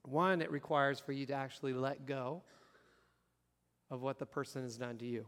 One, 0.09 0.41
it 0.41 0.49
requires 0.51 1.01
for 1.01 1.11
you 1.11 1.25
to 1.25 1.33
actually 1.33 1.73
let 1.73 2.05
go 2.05 2.41
of 3.91 4.01
what 4.01 4.19
the 4.19 4.25
person 4.25 4.61
has 4.61 4.77
done 4.77 4.97
to 4.99 5.05
you. 5.05 5.25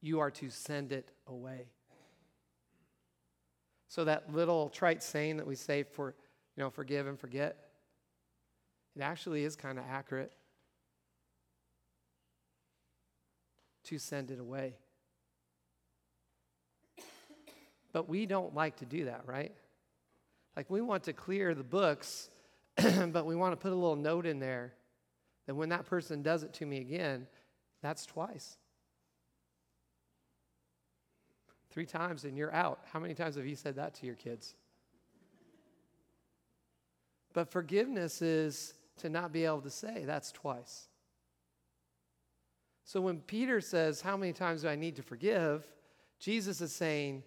You 0.00 0.20
are 0.20 0.30
to 0.30 0.48
send 0.48 0.90
it 0.90 1.10
away. 1.26 1.66
So 3.88 4.04
that 4.06 4.32
little 4.32 4.70
trite 4.70 5.02
saying 5.02 5.36
that 5.36 5.46
we 5.46 5.54
say 5.54 5.82
for, 5.82 6.14
you 6.56 6.62
know, 6.62 6.70
forgive 6.70 7.06
and 7.06 7.20
forget, 7.20 7.58
it 8.96 9.02
actually 9.02 9.44
is 9.44 9.54
kind 9.54 9.78
of 9.78 9.84
accurate 9.86 10.32
to 13.84 13.98
send 13.98 14.30
it 14.30 14.40
away. 14.40 14.76
But 17.92 18.08
we 18.08 18.24
don't 18.24 18.54
like 18.54 18.76
to 18.76 18.86
do 18.86 19.04
that, 19.04 19.24
right? 19.26 19.52
Like 20.56 20.70
we 20.70 20.80
want 20.80 21.04
to 21.04 21.12
clear 21.12 21.54
the 21.54 21.64
books, 21.64 22.28
but 22.76 23.26
we 23.26 23.36
want 23.36 23.52
to 23.52 23.56
put 23.56 23.72
a 23.72 23.74
little 23.74 23.96
note 23.96 24.26
in 24.26 24.38
there 24.38 24.74
that 25.46 25.54
when 25.54 25.70
that 25.70 25.86
person 25.86 26.22
does 26.22 26.42
it 26.42 26.52
to 26.54 26.66
me 26.66 26.78
again, 26.78 27.26
that's 27.82 28.06
twice. 28.06 28.56
Three 31.70 31.86
times 31.86 32.24
and 32.24 32.36
you're 32.36 32.52
out. 32.54 32.80
How 32.92 33.00
many 33.00 33.14
times 33.14 33.36
have 33.36 33.46
you 33.46 33.56
said 33.56 33.76
that 33.76 33.94
to 33.94 34.06
your 34.06 34.14
kids? 34.14 34.54
But 37.32 37.50
forgiveness 37.50 38.20
is 38.20 38.74
to 38.98 39.08
not 39.08 39.32
be 39.32 39.44
able 39.46 39.62
to 39.62 39.70
say, 39.70 40.04
that's 40.06 40.32
twice. 40.32 40.88
So 42.84 43.00
when 43.00 43.20
Peter 43.20 43.60
says, 43.60 44.00
How 44.00 44.16
many 44.16 44.32
times 44.32 44.62
do 44.62 44.68
I 44.68 44.76
need 44.76 44.96
to 44.96 45.02
forgive? 45.02 45.66
Jesus 46.18 46.60
is 46.60 46.74
saying, 46.74 47.22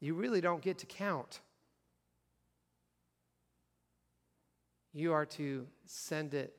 You 0.00 0.14
really 0.14 0.40
don't 0.40 0.62
get 0.62 0.78
to 0.78 0.86
count. 0.86 1.40
You 4.94 5.12
are 5.12 5.26
to 5.26 5.66
send 5.86 6.34
it 6.34 6.54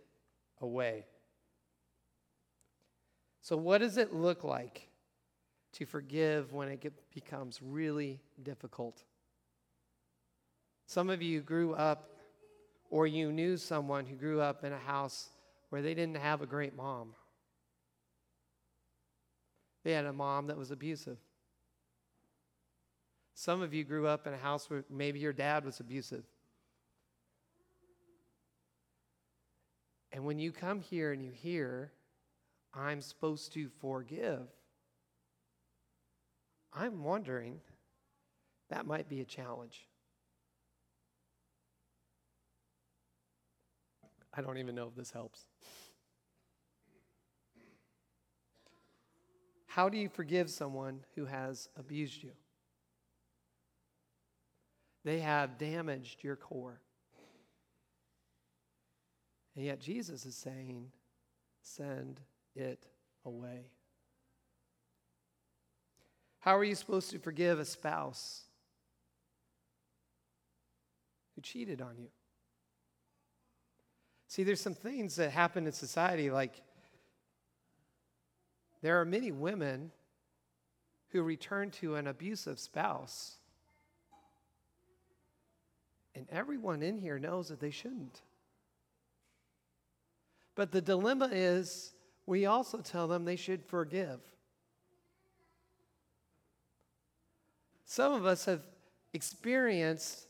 away. 0.59 1.05
So, 3.41 3.55
what 3.55 3.79
does 3.79 3.97
it 3.97 4.13
look 4.13 4.43
like 4.43 4.89
to 5.73 5.85
forgive 5.85 6.51
when 6.51 6.67
it 6.67 6.81
get, 6.81 6.93
becomes 7.13 7.61
really 7.61 8.19
difficult? 8.43 9.03
Some 10.85 11.09
of 11.09 11.21
you 11.21 11.41
grew 11.41 11.73
up 11.73 12.09
or 12.89 13.07
you 13.07 13.31
knew 13.31 13.57
someone 13.57 14.05
who 14.05 14.15
grew 14.15 14.41
up 14.41 14.63
in 14.63 14.73
a 14.73 14.79
house 14.79 15.29
where 15.69 15.81
they 15.81 15.93
didn't 15.93 16.17
have 16.17 16.41
a 16.41 16.45
great 16.45 16.75
mom. 16.75 17.13
They 19.83 19.93
had 19.93 20.05
a 20.05 20.13
mom 20.13 20.47
that 20.47 20.57
was 20.57 20.71
abusive. 20.71 21.17
Some 23.33 23.61
of 23.61 23.73
you 23.73 23.83
grew 23.83 24.07
up 24.07 24.27
in 24.27 24.33
a 24.33 24.37
house 24.37 24.69
where 24.69 24.83
maybe 24.89 25.19
your 25.19 25.33
dad 25.33 25.65
was 25.65 25.79
abusive. 25.79 26.23
And 30.15 30.24
when 30.24 30.39
you 30.39 30.53
come 30.53 30.79
here 30.79 31.12
and 31.12 31.22
you 31.22 31.31
hear, 31.31 31.91
I'm 32.74 33.01
supposed 33.01 33.51
to 33.51 33.67
forgive, 33.81 34.48
I'm 36.72 37.03
wondering 37.03 37.60
that 38.69 38.86
might 38.86 39.10
be 39.10 39.19
a 39.19 39.25
challenge. 39.25 39.89
I 44.34 44.39
don't 44.39 44.57
even 44.57 44.74
know 44.74 44.88
if 44.88 44.95
this 44.95 45.12
helps. 45.12 45.48
How 49.65 49.89
do 49.89 49.98
you 49.98 50.07
forgive 50.07 50.50
someone 50.50 51.01
who 51.15 51.25
has 51.25 51.67
abused 51.75 52.24
you? 52.24 52.31
They 55.03 55.19
have 55.19 55.57
damaged 55.57 56.24
your 56.24 56.38
core. 56.38 56.79
And 59.55 59.65
yet 59.65 59.79
Jesus 59.79 60.25
is 60.25 60.35
saying, 60.35 60.91
send 61.62 62.19
it 62.55 62.85
away. 63.25 63.71
How 66.39 66.57
are 66.57 66.63
you 66.63 66.75
supposed 66.75 67.09
to 67.12 67.19
forgive 67.19 67.59
a 67.59 67.65
spouse 67.65 68.43
who 71.33 71.41
cheated 71.41 71.81
on 71.81 71.97
you? 71.97 72.09
See, 74.27 74.43
there's 74.43 74.62
some 74.62 74.75
things 74.75 75.15
that 75.15 75.31
happen 75.31 75.65
in 75.65 75.71
society 75.71 76.29
like 76.29 76.62
There 78.81 79.01
are 79.01 79.05
many 79.05 79.31
women 79.31 79.91
who 81.09 81.24
return 81.24 81.71
to 81.71 81.95
an 81.95 82.05
abusive 82.05 82.59
spouse. 82.59 83.38
And 86.13 86.27
everyone 86.29 86.83
in 86.83 87.00
here 87.00 87.17
knows 87.17 87.47
that 87.47 87.59
they 87.59 87.71
shouldn't. 87.71 88.21
But 90.55 90.71
the 90.71 90.81
dilemma 90.81 91.29
is 91.31 91.93
we 92.25 92.45
also 92.45 92.79
tell 92.79 93.07
them 93.07 93.25
they 93.25 93.35
should 93.35 93.63
forgive. 93.63 94.19
Some 97.85 98.13
of 98.13 98.25
us 98.25 98.45
have 98.45 98.62
experienced 99.13 100.27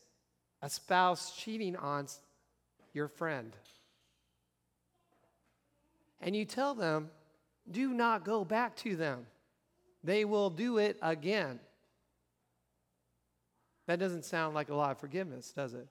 a 0.62 0.68
spouse 0.68 1.36
cheating 1.36 1.76
on 1.76 2.06
your 2.92 3.08
friend. 3.08 3.52
And 6.20 6.34
you 6.34 6.44
tell 6.44 6.74
them, 6.74 7.10
do 7.70 7.92
not 7.92 8.24
go 8.24 8.44
back 8.44 8.76
to 8.76 8.96
them. 8.96 9.26
They 10.04 10.24
will 10.24 10.50
do 10.50 10.78
it 10.78 10.96
again. 11.02 11.60
That 13.86 13.98
doesn't 13.98 14.24
sound 14.24 14.54
like 14.54 14.68
a 14.68 14.74
lot 14.74 14.90
of 14.90 14.98
forgiveness, 14.98 15.52
does 15.52 15.74
it? 15.74 15.86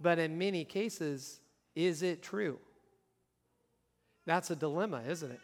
But 0.00 0.18
in 0.18 0.38
many 0.38 0.64
cases, 0.64 1.40
is 1.74 2.02
it 2.02 2.22
true? 2.22 2.58
That's 4.26 4.50
a 4.50 4.56
dilemma, 4.56 5.02
isn't 5.08 5.30
it? 5.30 5.40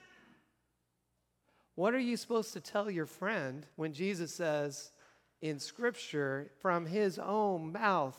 What 1.75 1.95
are 1.95 1.99
you 1.99 2.17
supposed 2.17 2.53
to 2.55 2.61
tell 2.61 2.91
your 2.91 3.07
friend 3.07 3.67
when 3.77 3.93
Jesus 3.93 4.35
says 4.35 4.93
in 5.43 5.59
Scripture, 5.59 6.51
from 6.61 6.87
his 6.87 7.19
own 7.19 7.73
mouth, 7.73 8.19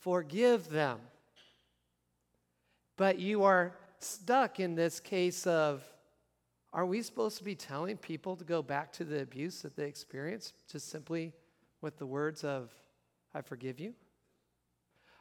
forgive 0.00 0.68
them? 0.68 0.98
But 2.96 3.18
you 3.20 3.44
are 3.44 3.72
stuck 4.00 4.58
in 4.58 4.74
this 4.74 5.00
case 5.00 5.46
of 5.46 5.84
are 6.72 6.84
we 6.84 7.00
supposed 7.00 7.38
to 7.38 7.44
be 7.44 7.54
telling 7.54 7.96
people 7.96 8.36
to 8.36 8.44
go 8.44 8.60
back 8.60 8.92
to 8.94 9.04
the 9.04 9.22
abuse 9.22 9.62
that 9.62 9.74
they 9.74 9.86
experienced 9.86 10.54
just 10.70 10.90
simply 10.90 11.32
with 11.80 11.96
the 11.96 12.06
words 12.06 12.44
of, 12.44 12.70
I 13.34 13.40
forgive 13.40 13.80
you? 13.80 13.94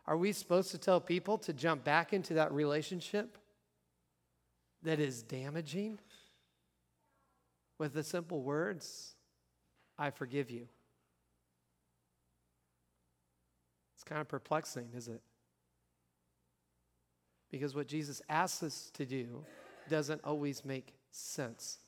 Are 0.07 0.15
we 0.15 0.31
supposed 0.31 0.71
to 0.71 0.77
tell 0.77 1.01
people 1.01 1.37
to 1.39 1.51
jump 1.51 1.83
back 1.83 2.13
into 2.13 2.35
that 2.35 2.53
relationship 2.53 3.37
that 4.83 4.99
is 4.99 5.21
damaging 5.21 5.99
with 7.77 7.93
the 7.93 8.03
simple 8.03 8.41
words, 8.41 9.15
I 9.99 10.11
forgive 10.11 10.49
you? 10.49 10.67
It's 13.95 14.03
kind 14.05 14.21
of 14.21 14.29
perplexing, 14.29 14.89
isn't 14.95 15.15
it? 15.15 15.21
Because 17.51 17.75
what 17.75 17.87
Jesus 17.87 18.21
asks 18.29 18.63
us 18.63 18.91
to 18.93 19.05
do 19.05 19.43
doesn't 19.89 20.21
always 20.23 20.63
make 20.63 20.93
sense. 21.11 21.79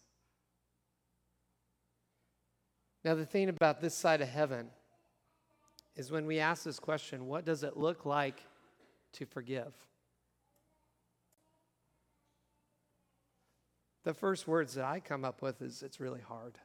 Now, 3.06 3.16
the 3.16 3.26
thing 3.26 3.48
about 3.48 3.80
this 3.80 3.94
side 3.94 4.22
of 4.22 4.28
heaven 4.28 4.68
is 6.00 6.10
when 6.10 6.26
we 6.26 6.40
ask 6.40 6.64
this 6.64 6.80
question, 6.80 7.28
what 7.28 7.44
does 7.44 7.62
it 7.62 7.76
look 7.76 8.06
like 8.06 8.42
to 9.12 9.26
forgive? 9.26 9.74
The 14.06 14.14
first 14.14 14.48
words 14.48 14.76
that 14.76 14.86
I 14.86 15.02
come 15.02 15.26
up 15.26 15.42
with 15.42 15.62
is 15.62 15.84
it's 15.84 16.00
really 16.00 16.22
hard. 16.22 16.58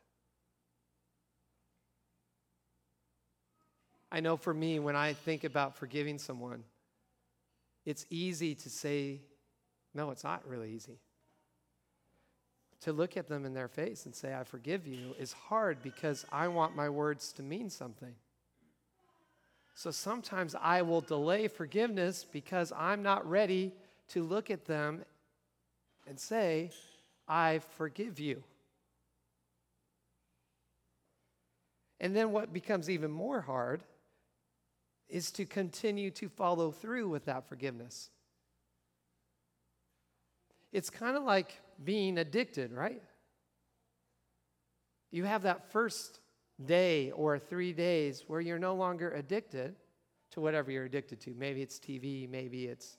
I 4.13 4.21
know 4.21 4.37
for 4.37 4.55
me, 4.55 4.79
when 4.79 4.95
I 4.95 5.15
think 5.15 5.43
about 5.43 5.75
forgiving 5.75 6.19
someone, 6.19 6.63
it's 7.85 8.07
easy 8.11 8.55
to 8.55 8.71
say, 8.71 9.21
no, 9.95 10.13
it's 10.13 10.23
not 10.23 10.47
really 10.47 10.71
easy. 10.71 11.01
To 12.83 12.93
look 12.93 13.17
at 13.17 13.27
them 13.29 13.45
in 13.45 13.53
their 13.53 13.67
face 13.67 14.07
and 14.07 14.15
say, 14.15 14.33
I 14.33 14.45
forgive 14.45 14.87
you, 14.87 15.17
is 15.19 15.33
hard 15.33 15.83
because 15.83 16.25
I 16.31 16.47
want 16.47 16.77
my 16.77 16.89
words 16.89 17.33
to 17.33 17.43
mean 17.43 17.69
something. 17.69 18.15
So 19.75 19.91
sometimes 19.91 20.55
I 20.55 20.83
will 20.83 21.01
delay 21.01 21.49
forgiveness 21.49 22.25
because 22.31 22.73
I'm 22.77 23.03
not 23.03 23.29
ready 23.29 23.73
to 24.09 24.23
look 24.23 24.51
at 24.51 24.67
them 24.67 25.05
and 26.07 26.19
say, 26.19 26.71
I 27.27 27.61
forgive 27.77 28.21
you. 28.21 28.45
And 32.01 32.15
then 32.15 32.33
what 32.33 32.53
becomes 32.53 32.89
even 32.89 33.11
more 33.11 33.41
hard 33.41 33.83
is 35.09 35.31
to 35.33 35.45
continue 35.45 36.11
to 36.13 36.29
follow 36.29 36.71
through 36.71 37.09
with 37.09 37.25
that 37.25 37.49
forgiveness. 37.49 38.11
It's 40.73 40.91
kind 40.91 41.17
of 41.17 41.25
like 41.25 41.61
being 41.83 42.19
addicted, 42.19 42.73
right? 42.73 43.03
You 45.11 45.25
have 45.25 45.43
that 45.43 45.71
first 45.71 46.21
day 46.63 47.11
or 47.11 47.39
three 47.39 47.73
days 47.73 48.25
where 48.27 48.41
you're 48.41 48.59
no 48.59 48.75
longer 48.75 49.11
addicted 49.11 49.75
to 50.31 50.41
whatever 50.41 50.71
you're 50.71 50.85
addicted 50.85 51.21
to. 51.21 51.35
Maybe 51.35 51.63
it's 51.63 51.79
TV, 51.79 52.29
maybe 52.29 52.67
it's, 52.67 52.97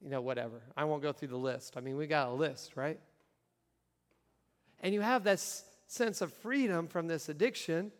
you 0.00 0.10
know, 0.10 0.20
whatever. 0.20 0.62
I 0.76 0.84
won't 0.84 1.02
go 1.02 1.12
through 1.12 1.28
the 1.28 1.36
list. 1.36 1.76
I 1.76 1.80
mean, 1.80 1.96
we 1.96 2.06
got 2.06 2.28
a 2.28 2.32
list, 2.32 2.76
right? 2.76 2.98
And 4.80 4.92
you 4.92 5.00
have 5.00 5.24
this 5.24 5.64
sense 5.86 6.20
of 6.20 6.32
freedom 6.32 6.88
from 6.88 7.06
this 7.06 7.28
addiction, 7.28 7.92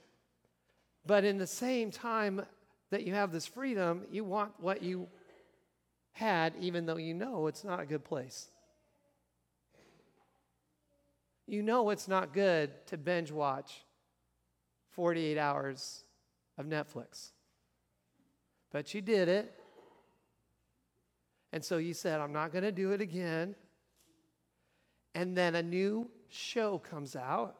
but 1.07 1.25
in 1.25 1.39
the 1.39 1.47
same 1.47 1.91
time 1.91 2.43
that 2.91 3.05
you 3.05 3.15
have 3.15 3.33
this 3.33 3.47
freedom, 3.47 4.03
you 4.11 4.25
want 4.25 4.53
what 4.59 4.83
you 4.83 5.09
had, 6.13 6.55
even 6.61 6.87
though 6.87 6.97
you 6.97 7.15
know 7.15 7.47
it's 7.47 7.65
not 7.65 7.81
a 7.81 7.87
good 7.87 8.05
place. 8.05 8.49
You 11.47 11.63
know 11.63 11.91
it's 11.91 12.09
not 12.09 12.33
good 12.33 12.71
to 12.87 12.97
binge 12.97 13.31
watch 13.31 13.85
48 14.93 15.39
hours 15.39 16.05
of 16.59 16.67
Netflix. 16.67 17.33
But 18.71 18.95
you 18.95 19.01
did 19.01 19.29
it. 19.29 19.53
And 21.53 21.65
so 21.65 21.77
you 21.77 21.93
said, 21.93 22.21
I'm 22.21 22.33
not 22.33 22.53
going 22.53 22.65
to 22.65 22.73
do 22.73 22.93
it 22.93 23.01
again. 23.01 23.55
And 25.15 25.37
then 25.37 25.55
a 25.55 25.63
new 25.63 26.11
show 26.31 26.79
comes 26.79 27.15
out, 27.15 27.57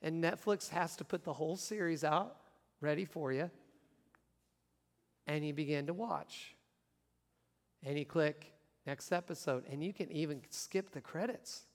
and 0.00 0.24
Netflix 0.24 0.70
has 0.70 0.96
to 0.96 1.04
put 1.04 1.24
the 1.24 1.34
whole 1.34 1.56
series 1.56 2.02
out 2.02 2.36
ready 2.80 3.04
for 3.04 3.30
you. 3.32 3.50
And 5.26 5.46
you 5.46 5.52
begin 5.52 5.86
to 5.86 5.92
watch. 5.92 6.54
And 7.84 7.98
you 7.98 8.06
click 8.06 8.52
next 8.86 9.12
episode, 9.12 9.64
and 9.70 9.84
you 9.84 9.92
can 9.92 10.10
even 10.10 10.40
skip 10.48 10.92
the 10.92 11.02
credits 11.02 11.66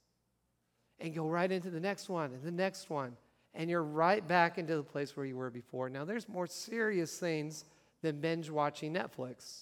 and 1.00 1.14
go 1.14 1.28
right 1.28 1.52
into 1.52 1.70
the 1.70 1.80
next 1.80 2.10
one 2.10 2.32
and 2.34 2.44
the 2.44 2.52
next 2.52 2.90
one 2.90 3.16
and 3.56 3.70
you're 3.70 3.84
right 3.84 4.26
back 4.28 4.58
into 4.58 4.76
the 4.76 4.84
place 4.84 5.16
where 5.16 5.26
you 5.26 5.38
were 5.38 5.50
before. 5.50 5.90
Now, 5.90 6.06
there's 6.06 6.28
more 6.28 6.46
serious 6.46 7.18
things 7.18 7.66
than 8.02 8.20
binge 8.20 8.50
watching 8.50 8.94
Netflix. 8.94 9.62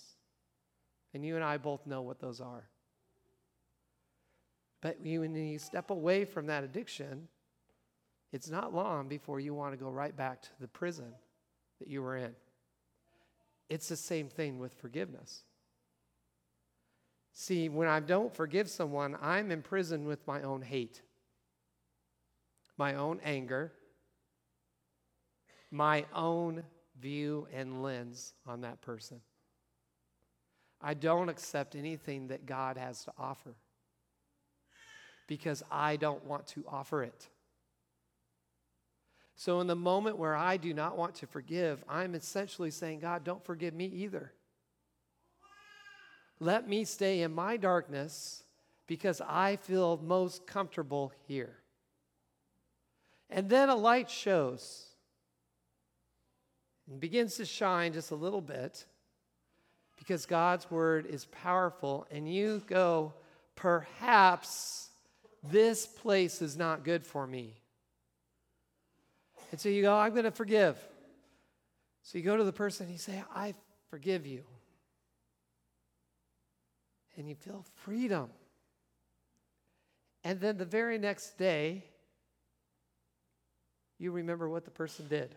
And 1.14 1.24
you 1.24 1.36
and 1.36 1.44
I 1.44 1.58
both 1.58 1.86
know 1.86 2.02
what 2.02 2.20
those 2.20 2.42
are. 2.42 2.68
But 4.82 4.98
when 5.02 5.36
you 5.36 5.60
step 5.60 5.92
away 5.92 6.26
from 6.26 6.48
that 6.48 6.64
addiction, 6.64 7.28
it's 8.32 8.50
not 8.50 8.74
long 8.74 9.08
before 9.08 9.40
you 9.40 9.54
want 9.54 9.74
to 9.74 9.78
go 9.78 9.90
right 9.90 10.16
back 10.16 10.42
to 10.42 10.50
the 10.60 10.68
prison 10.68 11.14
that 11.80 11.88
you 11.88 12.02
were 12.02 12.18
in. 12.18 12.32
It's 13.70 13.88
the 13.88 13.96
same 13.96 14.28
thing 14.28 14.60
with 14.60 14.74
forgiveness. 14.74 15.44
See, 17.32 17.70
when 17.70 17.88
I 17.88 18.00
don't 18.00 18.36
forgive 18.36 18.70
someone, 18.70 19.18
I'm 19.22 19.52
imprisoned 19.52 20.06
with 20.06 20.26
my 20.28 20.42
own 20.42 20.62
hate, 20.62 21.02
my 22.78 22.96
own 22.96 23.20
anger, 23.24 23.72
my 25.74 26.06
own 26.14 26.64
view 27.02 27.48
and 27.52 27.82
lens 27.82 28.36
on 28.46 28.62
that 28.62 28.80
person. 28.82 29.20
I 30.80 30.94
don't 30.94 31.30
accept 31.30 31.76
anything 31.76 32.28
that 32.28 32.46
God 32.46 32.78
has 32.78 33.04
to 33.06 33.14
offer 33.18 33.56
because 35.28 35.64
I 35.72 35.96
don't 35.96 36.24
want 36.26 36.46
to 36.48 36.64
offer 36.68 37.02
it. 37.02 37.28
So, 39.36 39.62
in 39.62 39.68
the 39.68 39.76
moment 39.76 40.20
where 40.20 40.36
I 40.36 40.58
do 40.58 40.76
not 40.76 40.96
want 40.96 41.16
to 41.16 41.28
forgive, 41.28 41.84
I'm 41.90 42.14
essentially 42.14 42.70
saying, 42.70 43.00
God, 43.00 43.24
don't 43.24 43.44
forgive 43.44 43.74
me 43.74 43.86
either. 43.86 44.32
Let 46.40 46.70
me 46.70 46.86
stay 46.86 47.24
in 47.24 47.34
my 47.34 47.58
darkness 47.58 48.44
because 48.86 49.22
I 49.22 49.56
feel 49.56 50.00
most 50.04 50.46
comfortable 50.46 51.12
here. 51.28 51.56
And 53.30 53.50
then 53.50 53.70
a 53.70 53.76
light 53.76 54.12
shows 54.12 54.93
and 56.90 57.00
begins 57.00 57.36
to 57.36 57.46
shine 57.46 57.94
just 57.94 58.12
a 58.12 58.16
little 58.16 58.42
bit 58.42 58.86
because 59.98 60.26
God's 60.26 60.70
word 60.70 61.06
is 61.06 61.26
powerful, 61.26 62.06
and 62.12 62.32
you 62.32 62.62
go, 62.68 63.14
perhaps 63.56 64.90
this 65.44 65.86
place 65.86 66.42
is 66.42 66.58
not 66.58 66.84
good 66.84 67.06
for 67.06 67.26
me. 67.26 67.54
And 69.52 69.60
so 69.62 69.70
you 69.70 69.82
go, 69.82 69.96
I'm 69.96 70.12
going 70.12 70.24
to 70.24 70.32
forgive. 70.32 70.78
So 72.02 72.18
you 72.18 72.24
go 72.24 72.36
to 72.36 72.44
the 72.44 72.52
person 72.52 72.86
and 72.88 72.94
you 72.94 73.00
say, 73.00 73.24
I 73.34 73.54
forgive 73.90 74.26
you. 74.26 74.44
And 77.16 77.30
you 77.30 77.36
feel 77.36 77.64
freedom. 77.76 78.30
And 80.24 80.40
then 80.40 80.58
the 80.58 80.66
very 80.66 80.98
next 80.98 81.38
day, 81.38 81.84
you 84.00 84.12
remember 84.12 84.50
what 84.50 84.66
the 84.66 84.72
person 84.72 85.08
did. 85.08 85.36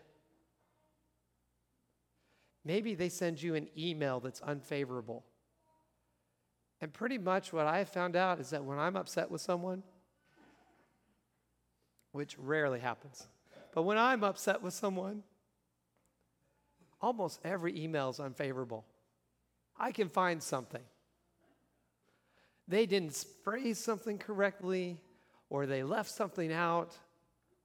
Maybe 2.67 2.95
they 2.95 3.07
send 3.07 3.41
you 3.41 3.55
an 3.55 3.69
email 3.77 4.19
that's 4.19 4.41
unfavorable. 4.41 5.23
And 6.81 6.91
pretty 6.91 7.17
much 7.17 7.53
what 7.53 7.65
I 7.65 7.77
have 7.77 7.87
found 7.87 8.17
out 8.17 8.41
is 8.41 8.49
that 8.49 8.65
when 8.65 8.77
I'm 8.77 8.97
upset 8.97 9.31
with 9.31 9.39
someone, 9.39 9.83
which 12.11 12.37
rarely 12.37 12.81
happens, 12.81 13.25
but 13.73 13.83
when 13.83 13.97
I'm 13.97 14.21
upset 14.21 14.61
with 14.61 14.73
someone, 14.73 15.23
almost 17.01 17.39
every 17.45 17.81
email 17.81 18.09
is 18.09 18.19
unfavorable. 18.19 18.83
I 19.79 19.93
can 19.93 20.09
find 20.09 20.43
something. 20.43 20.83
They 22.67 22.85
didn't 22.85 23.25
phrase 23.45 23.77
something 23.77 24.17
correctly, 24.17 24.97
or 25.49 25.67
they 25.67 25.83
left 25.83 26.11
something 26.11 26.51
out, 26.51 26.97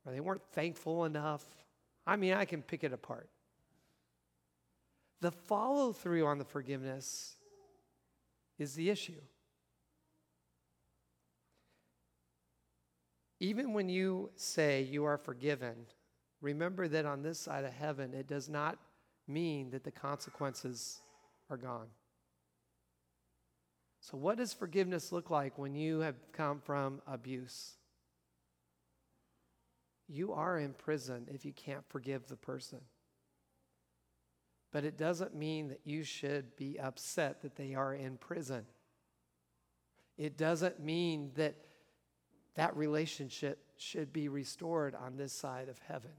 or 0.06 0.12
they 0.12 0.20
weren't 0.20 0.46
thankful 0.52 1.06
enough. 1.06 1.44
I 2.06 2.14
mean, 2.14 2.34
I 2.34 2.44
can 2.44 2.62
pick 2.62 2.84
it 2.84 2.92
apart. 2.92 3.28
The 5.22 5.30
follow 5.30 5.92
through 5.92 6.26
on 6.26 6.38
the 6.38 6.44
forgiveness 6.44 7.37
is 8.58 8.74
the 8.74 8.90
issue. 8.90 9.20
Even 13.38 13.72
when 13.72 13.88
you 13.88 14.30
say 14.35 14.82
you 14.82 15.04
are 15.04 15.16
forgiven, 15.16 15.87
remember 16.40 16.88
that 16.88 17.06
on 17.06 17.22
this 17.22 17.38
side 17.38 17.64
of 17.64 17.72
heaven, 17.72 18.14
it 18.14 18.26
does 18.26 18.48
not 18.48 18.78
mean 19.28 19.70
that 19.70 19.85
the 19.85 19.92
consequences 19.92 21.00
are 21.48 21.56
gone. 21.56 21.87
So, 24.00 24.16
what 24.16 24.38
does 24.38 24.52
forgiveness 24.52 25.12
look 25.12 25.30
like 25.30 25.56
when 25.56 25.76
you 25.76 26.00
have 26.00 26.16
come 26.32 26.58
from 26.58 27.00
abuse? 27.06 27.74
You 30.08 30.32
are 30.32 30.58
in 30.58 30.72
prison 30.72 31.28
if 31.32 31.44
you 31.44 31.52
can't 31.52 31.88
forgive 31.88 32.26
the 32.26 32.37
person. 32.37 32.80
But 34.72 34.85
it 34.85 34.96
doesn't 34.96 35.35
mean 35.35 35.68
that 35.68 35.80
you 35.85 36.02
should 36.02 36.56
be 36.56 36.80
upset 36.80 37.42
that 37.42 37.56
they 37.56 37.74
are 37.74 37.94
in 37.94 38.16
prison. 38.16 38.64
It 40.16 40.38
doesn't 40.38 40.80
mean 40.80 41.30
that 41.35 41.54
that 42.54 42.76
relationship 42.76 43.58
should 43.76 44.12
be 44.12 44.28
restored 44.28 44.94
on 44.94 45.16
this 45.16 45.32
side 45.32 45.68
of 45.68 45.78
heaven. 45.87 46.12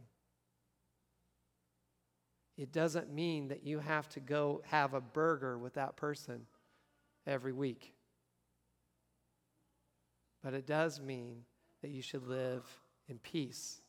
It 2.58 2.72
doesn't 2.72 3.12
mean 3.12 3.48
that 3.48 3.66
you 3.66 3.80
have 3.80 4.08
to 4.10 4.20
go 4.20 4.62
have 4.66 4.94
a 4.94 5.02
burger 5.02 5.58
with 5.58 5.74
that 5.74 5.96
person 5.96 6.46
every 7.26 7.54
week. 7.54 7.96
But 10.44 10.54
it 10.54 10.68
does 10.68 11.02
mean 11.02 11.46
that 11.82 11.90
you 11.90 12.04
should 12.04 12.28
live 12.28 12.64
in 13.08 13.18
peace. 13.18 13.82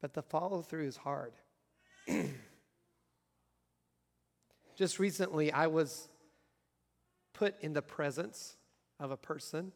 But 0.00 0.14
the 0.14 0.22
follow 0.22 0.62
through 0.62 0.86
is 0.86 0.96
hard. 0.96 1.32
Just 4.76 4.98
recently, 4.98 5.52
I 5.52 5.66
was 5.68 6.08
put 7.32 7.54
in 7.60 7.72
the 7.72 7.82
presence 7.82 8.56
of 8.98 9.10
a 9.10 9.16
person 9.16 9.72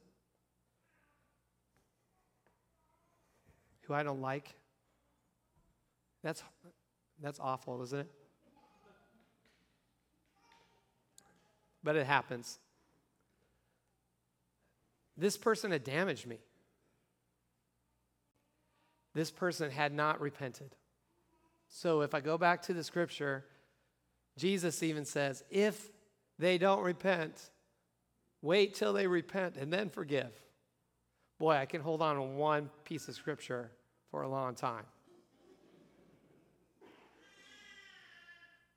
who 3.83 3.95
I 3.95 4.03
don't 4.03 4.21
like. 4.21 4.55
That's, 6.23 6.43
that's 7.23 7.39
awful, 7.41 7.83
isn't 7.83 8.01
it? 8.01 8.11
But 11.85 11.97
it 11.97 12.07
happens. 12.07 12.59
This 15.17 15.37
person 15.37 15.71
had 15.71 15.85
damaged 15.85 16.27
me. 16.27 16.39
This 19.15 19.31
person 19.31 19.71
had 19.71 19.95
not 19.95 20.21
repented. 20.21 20.75
So 21.77 22.01
if 22.01 22.15
I 22.15 22.21
go 22.21 22.39
back 22.39 22.63
to 22.63 22.73
the 22.73 22.83
scripture, 22.83 23.45
Jesus 24.39 24.83
even 24.83 25.05
says, 25.05 25.45
if 25.51 25.91
they 26.39 26.57
don't 26.57 26.83
repent, 26.83 27.51
wait 28.41 28.75
till 28.75 28.95
they 28.95 29.07
repent 29.07 29.59
and 29.59 29.71
then 29.71 29.91
forgive. 29.91 30.33
Boy, 31.39 31.53
I 31.57 31.67
can 31.67 31.83
hold 31.83 32.01
on 32.01 32.17
to 32.17 32.23
one 32.23 32.71
piece 32.85 33.09
of 33.09 33.15
scripture 33.15 33.73
for 34.11 34.23
a 34.23 34.29
long 34.29 34.55
time. 34.55 34.85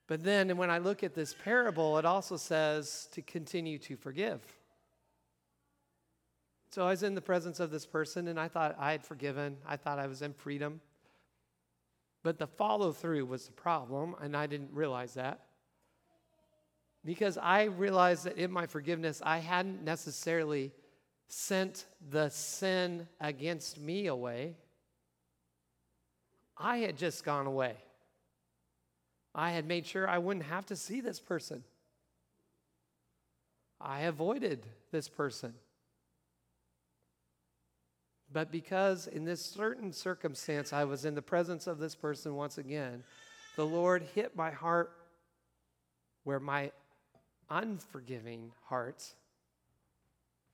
But 0.07 0.21
then 0.21 0.57
when 0.57 0.69
I 0.69 0.79
look 0.79 1.01
at 1.01 1.15
this 1.15 1.33
parable, 1.33 1.97
it 1.99 2.03
also 2.03 2.35
says 2.35 3.07
to 3.13 3.21
continue 3.21 3.77
to 3.77 3.95
forgive. 3.95 4.41
So 6.71 6.85
I 6.85 6.89
was 6.89 7.03
in 7.03 7.15
the 7.15 7.21
presence 7.21 7.61
of 7.61 7.71
this 7.71 7.85
person 7.85 8.27
and 8.27 8.37
I 8.37 8.49
thought 8.49 8.75
I 8.77 8.91
had 8.91 9.05
forgiven. 9.05 9.55
I 9.65 9.77
thought 9.77 9.99
I 9.99 10.07
was 10.07 10.21
in 10.21 10.33
freedom. 10.33 10.81
But 12.23 12.37
the 12.37 12.47
follow 12.47 12.91
through 12.91 13.25
was 13.25 13.45
the 13.45 13.51
problem, 13.53 14.15
and 14.21 14.35
I 14.35 14.47
didn't 14.47 14.73
realize 14.73 15.13
that. 15.13 15.45
Because 17.05 17.37
I 17.37 17.63
realized 17.63 18.25
that 18.25 18.37
in 18.37 18.51
my 18.51 18.67
forgiveness, 18.67 19.21
I 19.23 19.37
hadn't 19.37 19.83
necessarily 19.83 20.73
sent 21.27 21.85
the 22.09 22.29
sin 22.29 23.07
against 23.21 23.79
me 23.79 24.07
away. 24.07 24.57
I 26.57 26.79
had 26.79 26.97
just 26.97 27.23
gone 27.23 27.47
away. 27.47 27.77
I 29.33 29.51
had 29.51 29.65
made 29.65 29.85
sure 29.85 30.07
I 30.07 30.17
wouldn't 30.17 30.45
have 30.47 30.65
to 30.67 30.75
see 30.75 30.99
this 30.99 31.19
person. 31.19 31.63
I 33.79 34.01
avoided 34.01 34.65
this 34.91 35.07
person. 35.07 35.53
But 38.31 38.51
because 38.51 39.07
in 39.07 39.25
this 39.25 39.43
certain 39.43 39.91
circumstance 39.91 40.71
I 40.71 40.83
was 40.83 41.05
in 41.05 41.15
the 41.15 41.21
presence 41.21 41.67
of 41.67 41.79
this 41.79 41.95
person 41.95 42.35
once 42.35 42.57
again, 42.57 43.03
the 43.55 43.65
Lord 43.65 44.03
hit 44.13 44.35
my 44.35 44.51
heart 44.51 44.91
where 46.23 46.39
my 46.39 46.71
unforgiving 47.49 48.51
heart 48.65 49.03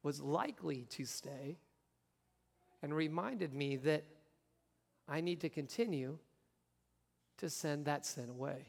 was 0.04 0.22
likely 0.22 0.86
to 0.92 1.06
stay 1.06 1.58
and 2.82 2.96
reminded 2.96 3.54
me 3.54 3.76
that 3.78 4.04
I 5.08 5.22
need 5.22 5.42
to 5.42 5.50
continue 5.50 6.18
to 7.38 7.50
send 7.50 7.86
that 7.86 8.06
sin 8.06 8.30
away 8.30 8.68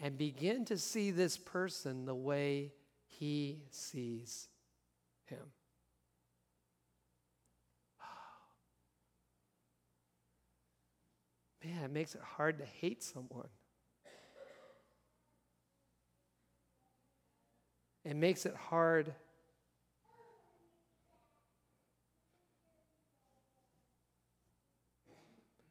and 0.00 0.16
begin 0.16 0.64
to 0.66 0.78
see 0.78 1.10
this 1.10 1.36
person 1.36 2.06
the 2.06 2.14
way 2.14 2.72
he 3.06 3.60
sees 3.70 4.48
him. 5.26 5.40
Man, 11.66 11.84
it 11.84 11.90
makes 11.90 12.14
it 12.14 12.20
hard 12.20 12.58
to 12.58 12.64
hate 12.64 13.02
someone. 13.02 13.48
It 18.04 18.14
makes 18.14 18.46
it 18.46 18.54
hard 18.54 19.14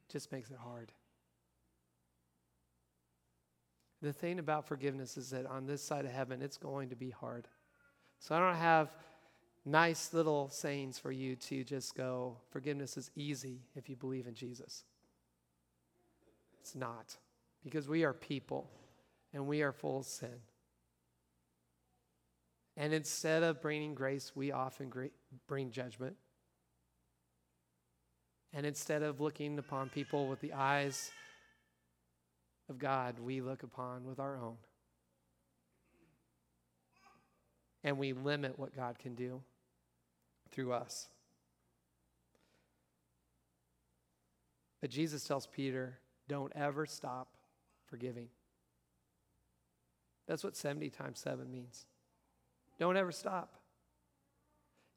just 0.08 0.30
makes 0.32 0.50
it 0.50 0.56
hard. 0.56 0.92
The 4.02 4.12
thing 4.12 4.38
about 4.38 4.66
forgiveness 4.66 5.16
is 5.16 5.30
that 5.30 5.46
on 5.46 5.66
this 5.66 5.82
side 5.82 6.04
of 6.04 6.10
heaven, 6.12 6.40
it's 6.40 6.56
going 6.56 6.90
to 6.90 6.96
be 6.96 7.10
hard. 7.10 7.48
So 8.20 8.34
I 8.34 8.38
don't 8.38 8.56
have 8.56 8.94
nice 9.64 10.14
little 10.14 10.48
sayings 10.48 10.98
for 10.98 11.10
you 11.10 11.36
to 11.36 11.64
just 11.64 11.94
go, 11.96 12.38
forgiveness 12.50 12.96
is 12.96 13.10
easy 13.16 13.62
if 13.74 13.90
you 13.90 13.96
believe 13.96 14.26
in 14.26 14.34
Jesus. 14.34 14.84
It's 16.66 16.74
not, 16.74 17.16
because 17.62 17.86
we 17.88 18.02
are 18.02 18.12
people 18.12 18.68
and 19.32 19.46
we 19.46 19.62
are 19.62 19.70
full 19.70 20.00
of 20.00 20.04
sin. 20.04 20.34
And 22.76 22.92
instead 22.92 23.44
of 23.44 23.62
bringing 23.62 23.94
grace, 23.94 24.32
we 24.34 24.50
often 24.50 24.92
bring 25.46 25.70
judgment. 25.70 26.16
And 28.52 28.66
instead 28.66 29.04
of 29.04 29.20
looking 29.20 29.60
upon 29.60 29.90
people 29.90 30.26
with 30.26 30.40
the 30.40 30.54
eyes 30.54 31.12
of 32.68 32.80
God, 32.80 33.20
we 33.20 33.40
look 33.40 33.62
upon 33.62 34.04
with 34.04 34.18
our 34.18 34.36
own. 34.36 34.56
And 37.84 37.96
we 37.96 38.12
limit 38.12 38.58
what 38.58 38.74
God 38.74 38.98
can 38.98 39.14
do 39.14 39.40
through 40.50 40.72
us. 40.72 41.06
But 44.80 44.90
Jesus 44.90 45.22
tells 45.22 45.46
Peter, 45.46 46.00
don't 46.28 46.52
ever 46.54 46.86
stop 46.86 47.28
forgiving. 47.86 48.28
That's 50.26 50.42
what 50.42 50.56
70 50.56 50.90
times 50.90 51.20
7 51.20 51.50
means. 51.50 51.86
Don't 52.78 52.96
ever 52.96 53.12
stop. 53.12 53.52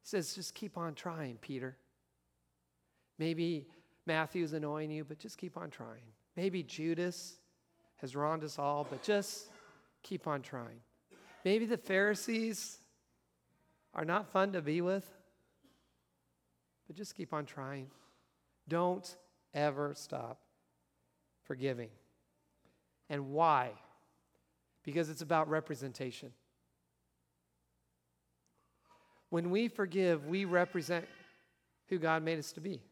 He 0.01 0.07
says, 0.09 0.33
just 0.33 0.55
keep 0.55 0.77
on 0.77 0.95
trying, 0.95 1.37
Peter. 1.37 1.77
Maybe 3.17 3.67
Matthew's 4.05 4.53
annoying 4.53 4.91
you, 4.91 5.03
but 5.03 5.19
just 5.19 5.37
keep 5.37 5.55
on 5.55 5.69
trying. 5.69 6.01
Maybe 6.35 6.63
Judas 6.63 7.35
has 7.97 8.15
wronged 8.15 8.43
us 8.43 8.57
all, 8.57 8.87
but 8.89 9.03
just 9.03 9.49
keep 10.01 10.25
on 10.25 10.41
trying. 10.41 10.79
Maybe 11.45 11.65
the 11.65 11.77
Pharisees 11.77 12.79
are 13.93 14.05
not 14.05 14.31
fun 14.31 14.53
to 14.53 14.61
be 14.61 14.81
with, 14.81 15.07
but 16.87 16.95
just 16.95 17.15
keep 17.15 17.33
on 17.33 17.45
trying. 17.45 17.87
Don't 18.67 19.15
ever 19.53 19.93
stop 19.95 20.39
forgiving. 21.49 21.89
And 23.09 23.31
why? 23.31 23.71
Because 24.83 25.09
it's 25.09 25.23
about 25.23 25.49
representation. 25.49 26.31
When 29.31 29.49
we 29.49 29.67
forgive, 29.67 30.27
we 30.27 30.45
represent 30.45 31.07
who 31.87 31.97
God 31.97 32.21
made 32.21 32.37
us 32.37 32.51
to 32.51 32.61
be. 32.61 32.83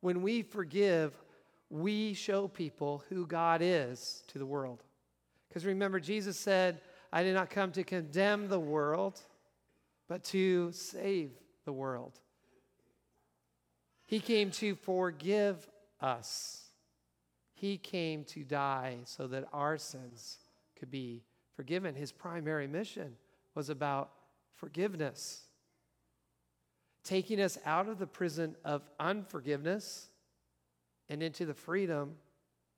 When 0.00 0.22
we 0.22 0.40
forgive, 0.40 1.12
we 1.68 2.14
show 2.14 2.48
people 2.48 3.04
who 3.10 3.26
God 3.26 3.60
is 3.62 4.22
to 4.28 4.38
the 4.38 4.46
world. 4.46 4.82
Because 5.50 5.66
remember, 5.66 6.00
Jesus 6.00 6.38
said, 6.38 6.80
I 7.12 7.22
did 7.22 7.34
not 7.34 7.50
come 7.50 7.70
to 7.72 7.84
condemn 7.84 8.48
the 8.48 8.58
world, 8.58 9.20
but 10.08 10.24
to 10.24 10.72
save 10.72 11.32
the 11.66 11.72
world. 11.72 12.18
He 14.06 14.20
came 14.20 14.50
to 14.52 14.74
forgive 14.74 15.68
us. 16.00 16.69
He 17.60 17.76
came 17.76 18.24
to 18.24 18.42
die 18.42 19.00
so 19.04 19.26
that 19.26 19.46
our 19.52 19.76
sins 19.76 20.38
could 20.78 20.90
be 20.90 21.24
forgiven. 21.54 21.94
His 21.94 22.10
primary 22.10 22.66
mission 22.66 23.16
was 23.54 23.68
about 23.68 24.12
forgiveness, 24.54 25.42
taking 27.04 27.38
us 27.38 27.58
out 27.66 27.86
of 27.86 27.98
the 27.98 28.06
prison 28.06 28.56
of 28.64 28.88
unforgiveness 28.98 30.08
and 31.10 31.22
into 31.22 31.44
the 31.44 31.52
freedom 31.52 32.14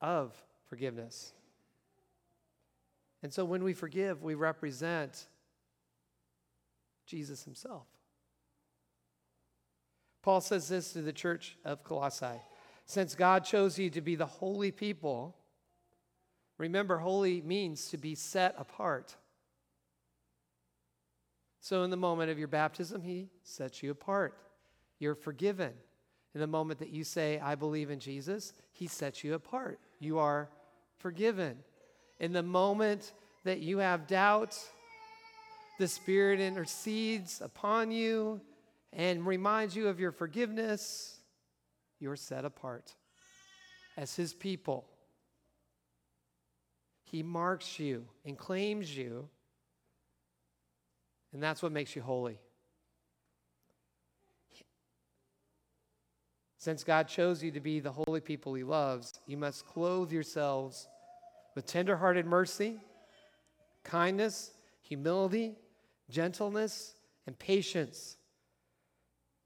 of 0.00 0.34
forgiveness. 0.64 1.32
And 3.22 3.32
so 3.32 3.44
when 3.44 3.62
we 3.62 3.74
forgive, 3.74 4.20
we 4.20 4.34
represent 4.34 5.28
Jesus 7.06 7.44
himself. 7.44 7.86
Paul 10.24 10.40
says 10.40 10.68
this 10.68 10.92
to 10.94 11.02
the 11.02 11.12
church 11.12 11.56
of 11.64 11.84
Colossae 11.84 12.40
Since 12.86 13.14
God 13.14 13.44
chose 13.44 13.78
you 13.78 13.90
to 13.90 14.00
be 14.00 14.14
the 14.14 14.26
holy 14.26 14.70
people, 14.70 15.36
remember, 16.58 16.98
holy 16.98 17.40
means 17.40 17.88
to 17.90 17.96
be 17.96 18.14
set 18.14 18.54
apart. 18.58 19.16
So, 21.60 21.84
in 21.84 21.90
the 21.90 21.96
moment 21.96 22.30
of 22.30 22.38
your 22.38 22.48
baptism, 22.48 23.02
He 23.02 23.28
sets 23.44 23.82
you 23.82 23.92
apart. 23.92 24.36
You're 24.98 25.14
forgiven. 25.14 25.72
In 26.34 26.40
the 26.40 26.46
moment 26.46 26.80
that 26.80 26.90
you 26.90 27.04
say, 27.04 27.38
I 27.38 27.54
believe 27.54 27.90
in 27.90 28.00
Jesus, 28.00 28.52
He 28.72 28.88
sets 28.88 29.22
you 29.22 29.34
apart. 29.34 29.78
You 30.00 30.18
are 30.18 30.48
forgiven. 30.98 31.58
In 32.18 32.32
the 32.32 32.42
moment 32.42 33.12
that 33.44 33.60
you 33.60 33.78
have 33.78 34.06
doubt, 34.06 34.58
the 35.78 35.88
Spirit 35.88 36.40
intercedes 36.40 37.40
upon 37.40 37.90
you 37.90 38.40
and 38.92 39.26
reminds 39.26 39.74
you 39.74 39.88
of 39.88 39.98
your 39.98 40.12
forgiveness. 40.12 41.21
You're 42.02 42.16
set 42.16 42.44
apart 42.44 42.94
as 43.96 44.16
His 44.16 44.34
people. 44.34 44.84
He 47.04 47.22
marks 47.22 47.78
you 47.78 48.06
and 48.24 48.36
claims 48.36 48.94
you 48.96 49.28
and 51.32 51.42
that's 51.42 51.62
what 51.62 51.72
makes 51.72 51.96
you 51.96 52.02
holy. 52.02 52.38
Since 56.58 56.84
God 56.84 57.08
chose 57.08 57.42
you 57.42 57.50
to 57.52 57.60
be 57.60 57.80
the 57.80 57.90
holy 57.90 58.20
people 58.20 58.54
he 58.54 58.62
loves, 58.62 59.18
you 59.26 59.36
must 59.36 59.66
clothe 59.66 60.12
yourselves 60.12 60.86
with 61.54 61.66
tenderhearted 61.66 62.24
mercy, 62.24 62.80
kindness, 63.82 64.52
humility, 64.82 65.56
gentleness, 66.08 66.94
and 67.26 67.36
patience. 67.38 68.16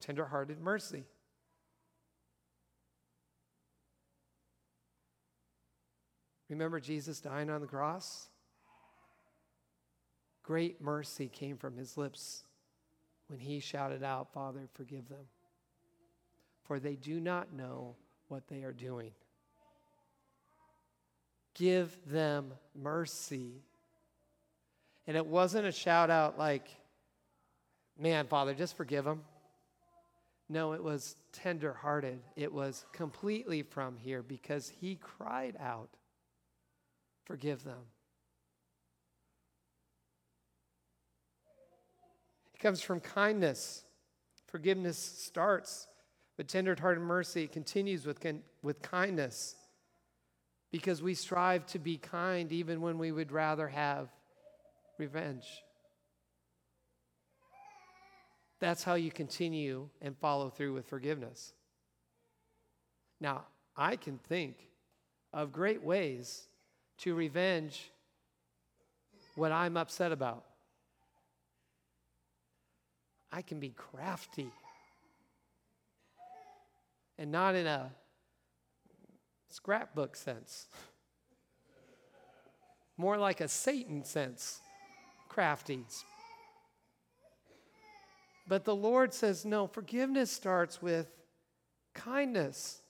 tenderhearted 0.00 0.60
mercy. 0.60 1.04
Remember 6.48 6.78
Jesus 6.78 7.20
dying 7.20 7.50
on 7.50 7.60
the 7.60 7.66
cross? 7.66 8.28
Great 10.42 10.80
mercy 10.80 11.28
came 11.28 11.56
from 11.56 11.76
his 11.76 11.96
lips 11.96 12.44
when 13.26 13.40
he 13.40 13.58
shouted 13.58 14.04
out, 14.04 14.32
Father, 14.32 14.68
forgive 14.74 15.08
them, 15.08 15.26
for 16.62 16.78
they 16.78 16.94
do 16.94 17.18
not 17.18 17.52
know 17.52 17.96
what 18.28 18.46
they 18.46 18.62
are 18.62 18.72
doing. 18.72 19.10
Give 21.54 21.96
them 22.06 22.52
mercy. 22.80 23.62
And 25.08 25.16
it 25.16 25.26
wasn't 25.26 25.66
a 25.66 25.72
shout 25.72 26.10
out 26.10 26.38
like, 26.38 26.68
man, 27.98 28.26
Father, 28.28 28.54
just 28.54 28.76
forgive 28.76 29.04
them. 29.04 29.22
No, 30.48 30.72
it 30.72 30.82
was 30.82 31.16
tender 31.32 31.72
hearted. 31.72 32.20
It 32.36 32.52
was 32.52 32.84
completely 32.92 33.62
from 33.62 33.96
here 33.96 34.22
because 34.22 34.68
he 34.80 34.94
cried 34.96 35.56
out, 35.58 35.90
forgive 37.24 37.64
them. 37.64 37.82
It 42.54 42.60
comes 42.60 42.80
from 42.80 43.00
kindness. 43.00 43.84
Forgiveness 44.46 44.96
starts 44.96 45.88
with 46.38 46.46
tender-hearted 46.46 47.00
mercy. 47.00 47.48
Continues 47.48 48.06
with, 48.06 48.24
with 48.62 48.80
kindness 48.80 49.56
because 50.70 51.02
we 51.02 51.14
strive 51.14 51.66
to 51.66 51.78
be 51.78 51.98
kind 51.98 52.52
even 52.52 52.80
when 52.80 52.98
we 52.98 53.12
would 53.12 53.32
rather 53.32 53.68
have 53.68 54.08
revenge. 54.98 55.44
That's 58.60 58.82
how 58.82 58.94
you 58.94 59.10
continue 59.10 59.88
and 60.00 60.16
follow 60.16 60.48
through 60.48 60.72
with 60.72 60.88
forgiveness. 60.88 61.52
Now, 63.20 63.44
I 63.76 63.96
can 63.96 64.18
think 64.18 64.56
of 65.32 65.52
great 65.52 65.82
ways 65.82 66.48
to 66.98 67.14
revenge 67.14 67.90
what 69.34 69.52
I'm 69.52 69.76
upset 69.76 70.12
about. 70.12 70.44
I 73.30 73.42
can 73.42 73.60
be 73.60 73.70
crafty. 73.70 74.50
And 77.18 77.32
not 77.32 77.54
in 77.54 77.66
a 77.66 77.90
scrapbook 79.48 80.16
sense, 80.16 80.66
more 82.98 83.16
like 83.16 83.40
a 83.40 83.48
Satan 83.48 84.04
sense, 84.04 84.60
crafty. 85.28 85.84
But 88.48 88.64
the 88.64 88.76
Lord 88.76 89.12
says, 89.12 89.44
no, 89.44 89.66
forgiveness 89.66 90.30
starts 90.30 90.80
with 90.80 91.08
kindness. 91.94 92.80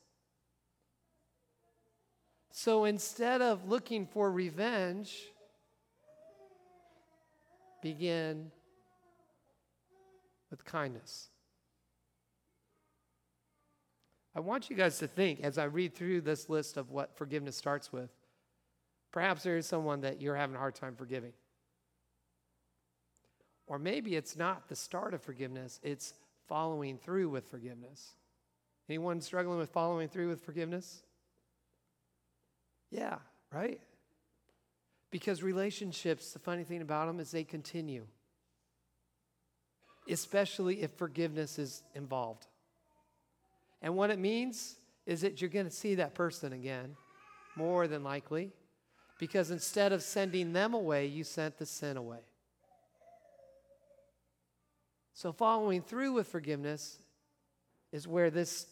So 2.50 2.84
instead 2.84 3.42
of 3.42 3.68
looking 3.68 4.06
for 4.06 4.30
revenge, 4.30 5.14
begin 7.82 8.50
with 10.50 10.64
kindness. 10.64 11.28
I 14.34 14.40
want 14.40 14.68
you 14.68 14.76
guys 14.76 14.98
to 14.98 15.06
think 15.06 15.40
as 15.40 15.56
I 15.56 15.64
read 15.64 15.94
through 15.94 16.20
this 16.20 16.50
list 16.50 16.76
of 16.76 16.90
what 16.90 17.16
forgiveness 17.16 17.56
starts 17.56 17.90
with. 17.90 18.10
Perhaps 19.10 19.44
there 19.44 19.56
is 19.56 19.66
someone 19.66 20.02
that 20.02 20.20
you're 20.20 20.36
having 20.36 20.56
a 20.56 20.58
hard 20.58 20.74
time 20.74 20.94
forgiving. 20.94 21.32
Or 23.66 23.78
maybe 23.78 24.14
it's 24.14 24.36
not 24.36 24.68
the 24.68 24.76
start 24.76 25.14
of 25.14 25.22
forgiveness, 25.22 25.80
it's 25.82 26.14
following 26.48 26.98
through 26.98 27.28
with 27.28 27.48
forgiveness. 27.48 28.12
Anyone 28.88 29.20
struggling 29.20 29.58
with 29.58 29.70
following 29.70 30.08
through 30.08 30.28
with 30.28 30.44
forgiveness? 30.44 31.02
Yeah, 32.90 33.16
right? 33.52 33.80
Because 35.10 35.42
relationships, 35.42 36.32
the 36.32 36.38
funny 36.38 36.62
thing 36.62 36.82
about 36.82 37.06
them 37.06 37.18
is 37.18 37.32
they 37.32 37.42
continue 37.42 38.06
especially 40.08 40.82
if 40.82 40.92
forgiveness 40.92 41.58
is 41.58 41.82
involved. 41.94 42.46
And 43.82 43.96
what 43.96 44.10
it 44.10 44.18
means 44.18 44.76
is 45.04 45.20
that 45.20 45.40
you're 45.40 45.50
going 45.50 45.66
to 45.66 45.72
see 45.72 45.96
that 45.96 46.14
person 46.14 46.52
again, 46.52 46.96
more 47.56 47.86
than 47.86 48.02
likely, 48.02 48.52
because 49.18 49.50
instead 49.50 49.92
of 49.92 50.02
sending 50.02 50.52
them 50.52 50.74
away, 50.74 51.06
you 51.06 51.24
sent 51.24 51.58
the 51.58 51.66
sin 51.66 51.96
away. 51.96 52.20
So, 55.16 55.32
following 55.32 55.80
through 55.80 56.12
with 56.12 56.28
forgiveness 56.28 56.98
is 57.90 58.06
where 58.06 58.28
this, 58.28 58.66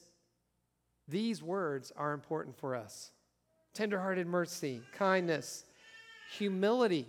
these 1.08 1.42
words 1.42 1.90
are 1.96 2.12
important 2.12 2.54
for 2.58 2.74
us 2.74 3.12
tenderhearted 3.72 4.26
mercy, 4.26 4.82
kindness, 4.92 5.64
humility. 6.36 7.08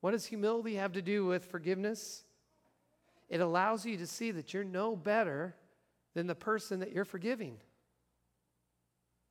What 0.00 0.12
does 0.12 0.24
humility 0.24 0.76
have 0.76 0.92
to 0.92 1.02
do 1.02 1.26
with 1.26 1.44
forgiveness? 1.46 2.22
It 3.28 3.40
allows 3.40 3.84
you 3.84 3.96
to 3.96 4.06
see 4.06 4.30
that 4.30 4.54
you're 4.54 4.62
no 4.62 4.94
better 4.94 5.56
than 6.14 6.28
the 6.28 6.36
person 6.36 6.78
that 6.80 6.92
you're 6.92 7.04
forgiving. 7.04 7.56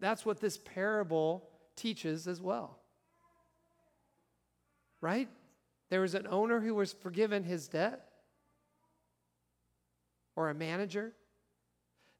That's 0.02 0.26
what 0.26 0.42
this 0.42 0.58
parable 0.58 1.48
teaches 1.78 2.28
as 2.28 2.42
well. 2.42 2.78
Right? 5.00 5.30
There 5.90 6.02
was 6.02 6.16
an 6.16 6.28
owner 6.30 6.60
who 6.60 6.76
was 6.76 6.92
forgiven 6.92 7.46
his 7.46 7.70
debt, 7.70 8.09
or 10.40 10.50
a 10.50 10.54
manager. 10.54 11.12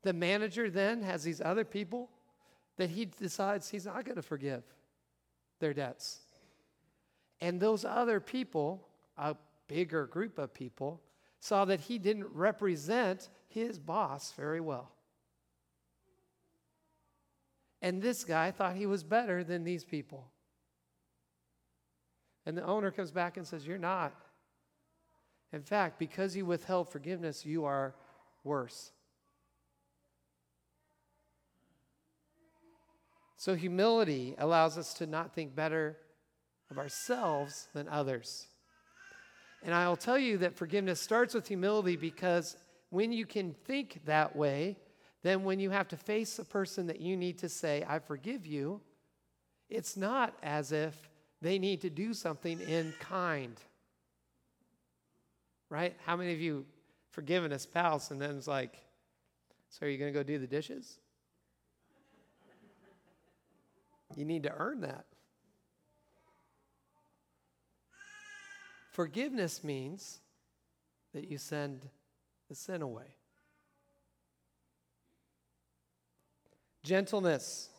The 0.04 0.12
manager 0.12 0.70
then 0.70 1.04
has 1.04 1.24
these 1.24 1.40
other 1.40 1.64
people 1.64 2.10
that 2.76 2.90
he 2.90 3.06
decides 3.06 3.70
he's 3.70 3.86
not 3.86 4.04
going 4.04 4.18
to 4.18 4.22
forgive 4.22 4.62
their 5.62 5.74
debts. 5.74 6.20
And 7.40 7.62
those 7.62 7.86
other 7.86 8.20
people, 8.20 8.86
a 9.18 9.38
bigger 9.70 10.06
group 10.06 10.38
of 10.38 10.54
people, 10.54 11.00
saw 11.40 11.64
that 11.64 11.80
he 11.80 11.98
didn't 11.98 12.28
represent 12.34 13.30
his 13.48 13.80
boss 13.80 14.34
very 14.34 14.60
well. 14.60 14.92
And 17.82 18.02
this 18.02 18.26
guy 18.26 18.52
thought 18.52 18.76
he 18.76 18.86
was 18.86 19.02
better 19.02 19.46
than 19.46 19.64
these 19.64 19.86
people. 19.86 20.28
And 22.46 22.58
the 22.58 22.66
owner 22.66 22.92
comes 22.92 23.12
back 23.12 23.38
and 23.38 23.48
says, 23.48 23.66
You're 23.66 23.78
not. 23.78 24.14
In 25.54 25.62
fact, 25.62 26.00
because 26.00 26.36
you 26.36 26.46
withheld 26.46 26.90
forgiveness, 26.90 27.46
you 27.46 27.64
are 27.64 27.96
worse. 28.44 28.92
So, 33.38 33.56
humility 33.56 34.36
allows 34.38 34.78
us 34.78 34.94
to 34.96 35.08
not 35.08 35.34
think 35.34 35.56
better 35.56 35.98
of 36.70 36.78
ourselves 36.78 37.70
than 37.74 37.88
others. 37.88 38.48
And 39.64 39.74
I'll 39.74 39.96
tell 39.96 40.20
you 40.20 40.38
that 40.40 40.56
forgiveness 40.56 41.00
starts 41.00 41.34
with 41.34 41.48
humility 41.48 41.96
because 41.96 42.58
when 42.90 43.12
you 43.12 43.26
can 43.26 43.54
think 43.66 44.02
that 44.06 44.36
way, 44.36 44.78
then 45.22 45.44
when 45.44 45.60
you 45.60 45.70
have 45.70 45.88
to 45.90 45.98
face 45.98 46.40
a 46.40 46.46
person 46.46 46.88
that 46.88 47.02
you 47.02 47.18
need 47.18 47.38
to 47.40 47.50
say, 47.50 47.86
I 47.88 48.00
forgive 48.00 48.46
you, 48.46 48.82
it's 49.70 49.98
not 49.98 50.34
as 50.42 50.72
if 50.72 51.10
they 51.42 51.60
need 51.60 51.82
to 51.82 51.90
do 51.90 52.14
something 52.14 52.60
in 52.62 52.94
kind. 53.00 53.56
Right? 55.70 55.96
How 56.06 56.16
many 56.16 56.34
of 56.34 56.42
you 56.42 56.66
forgiven 57.12 57.52
a 57.52 57.60
spouse 57.60 58.12
and 58.12 58.22
then 58.22 58.38
it's 58.38 58.48
like, 58.48 58.80
so 59.70 59.86
are 59.86 59.90
you 59.90 59.98
going 59.98 60.12
to 60.12 60.18
go 60.18 60.24
do 60.24 60.38
the 60.38 60.48
dishes? 60.48 61.00
You 64.16 64.26
need 64.26 64.44
to 64.44 64.52
earn 64.52 64.82
that. 64.82 65.06
Forgiveness 68.92 69.64
means 69.64 70.20
that 71.14 71.30
you 71.30 71.38
send 71.38 71.88
the 72.50 72.56
sin 72.56 72.82
away. 72.82 73.16
Gentleness. 76.84 77.70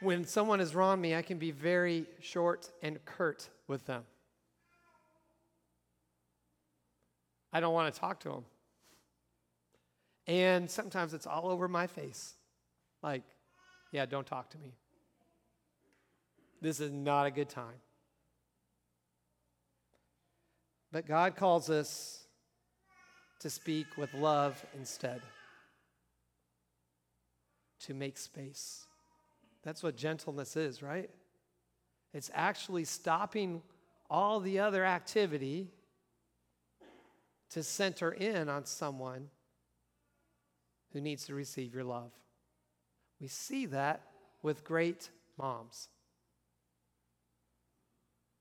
When 0.00 0.24
someone 0.24 0.58
has 0.58 0.74
wronged 0.74 1.00
me, 1.00 1.14
I 1.14 1.22
can 1.22 1.38
be 1.38 1.52
very 1.52 2.06
short 2.20 2.70
and 2.82 3.02
curt 3.04 3.48
with 3.68 3.86
them. 3.86 4.02
I 7.54 7.60
don't 7.60 7.72
want 7.72 7.94
to 7.94 8.00
talk 8.00 8.20
to 8.20 8.30
them. 8.30 8.44
And 10.26 10.68
sometimes 10.68 11.14
it's 11.14 11.26
all 11.26 11.48
over 11.48 11.68
my 11.68 11.86
face. 11.86 12.34
Like, 13.00 13.22
yeah, 13.92 14.06
don't 14.06 14.26
talk 14.26 14.50
to 14.50 14.58
me. 14.58 14.74
This 16.60 16.80
is 16.80 16.90
not 16.90 17.26
a 17.26 17.30
good 17.30 17.48
time. 17.48 17.80
But 20.90 21.06
God 21.06 21.36
calls 21.36 21.70
us 21.70 22.26
to 23.40 23.50
speak 23.50 23.86
with 23.96 24.12
love 24.14 24.64
instead, 24.76 25.20
to 27.80 27.94
make 27.94 28.16
space. 28.16 28.86
That's 29.62 29.82
what 29.82 29.96
gentleness 29.96 30.56
is, 30.56 30.82
right? 30.82 31.10
It's 32.12 32.30
actually 32.32 32.84
stopping 32.84 33.62
all 34.08 34.40
the 34.40 34.60
other 34.60 34.84
activity 34.84 35.68
to 37.54 37.62
center 37.62 38.12
in 38.12 38.48
on 38.48 38.64
someone 38.64 39.30
who 40.92 41.00
needs 41.00 41.26
to 41.26 41.34
receive 41.34 41.74
your 41.74 41.84
love. 41.84 42.12
We 43.20 43.26
see 43.26 43.66
that 43.66 44.02
with 44.42 44.62
great 44.62 45.10
moms. 45.36 45.88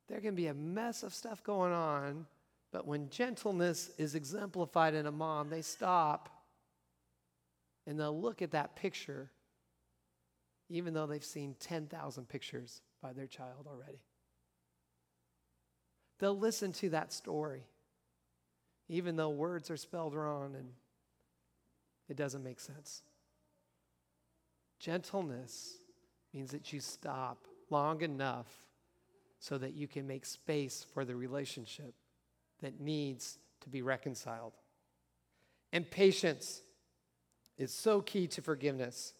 There 0.09 0.19
can 0.19 0.35
be 0.35 0.47
a 0.47 0.53
mess 0.53 1.01
of 1.01 1.13
stuff 1.13 1.43
going 1.43 1.71
on 1.71 2.27
but 2.73 2.87
when 2.87 3.07
gentleness 3.09 3.91
is 3.99 4.15
exemplified 4.15 4.95
in 4.95 5.05
a 5.05 5.11
mom, 5.11 5.49
they 5.49 5.61
stop 5.61 6.27
and 7.85 7.99
they'll 7.99 8.19
look 8.19 8.41
at 8.41 8.51
that 8.51 8.75
picture, 8.75 9.29
even 10.69 10.95
though 10.95 11.05
they've 11.05 11.23
seen 11.23 11.55
10,000 11.59 12.27
pictures 12.27 12.81
by 12.99 13.13
their 13.13 13.27
child 13.27 13.67
already. 13.67 14.01
They'll 16.17 16.37
listen 16.37 16.73
to 16.73 16.89
that 16.89 17.13
story, 17.13 17.67
even 18.93 19.15
though 19.15 19.29
words 19.29 19.71
are 19.71 19.77
spelled 19.77 20.13
wrong 20.13 20.55
and 20.55 20.69
it 22.07 22.15
doesn't 22.15 22.43
make 22.43 22.59
sense. 22.59 23.01
Gentleness 24.79 25.77
means 26.33 26.51
that 26.51 26.71
you 26.71 26.79
stop 26.79 27.47
long 27.69 28.01
enough 28.01 28.47
so 29.39 29.57
that 29.57 29.73
you 29.73 29.87
can 29.87 30.05
make 30.05 30.25
space 30.25 30.85
for 30.93 31.05
the 31.05 31.15
relationship 31.15 31.95
that 32.61 32.79
needs 32.79 33.39
to 33.61 33.69
be 33.69 33.81
reconciled. 33.81 34.53
And 35.71 35.89
patience 35.89 36.61
is 37.57 37.73
so 37.73 37.99
key 38.01 38.27
to 38.27 38.41
forgiveness. 38.41 39.13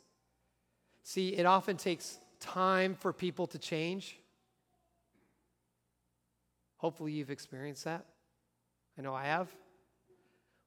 See, 1.02 1.30
it 1.30 1.46
often 1.46 1.78
takes 1.78 2.20
time 2.40 2.94
for 2.94 3.12
people 3.12 3.48
to 3.48 3.58
change. 3.58 4.20
Hopefully, 6.78 7.14
you've 7.14 7.32
experienced 7.32 7.86
that. 7.86 8.06
I 8.98 9.02
know 9.02 9.16
I 9.16 9.26
have. 9.26 9.50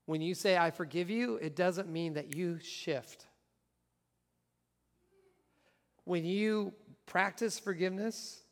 When 0.06 0.20
you 0.20 0.34
say, 0.34 0.56
I 0.56 0.70
forgive 0.70 1.10
you, 1.10 1.36
it 1.36 1.56
doesn't 1.56 1.88
mean 1.88 2.14
that 2.14 2.34
you 2.34 2.58
shift. 2.60 3.26
When 6.04 6.24
you 6.24 6.72
practice 7.06 7.58
forgiveness, 7.58 8.42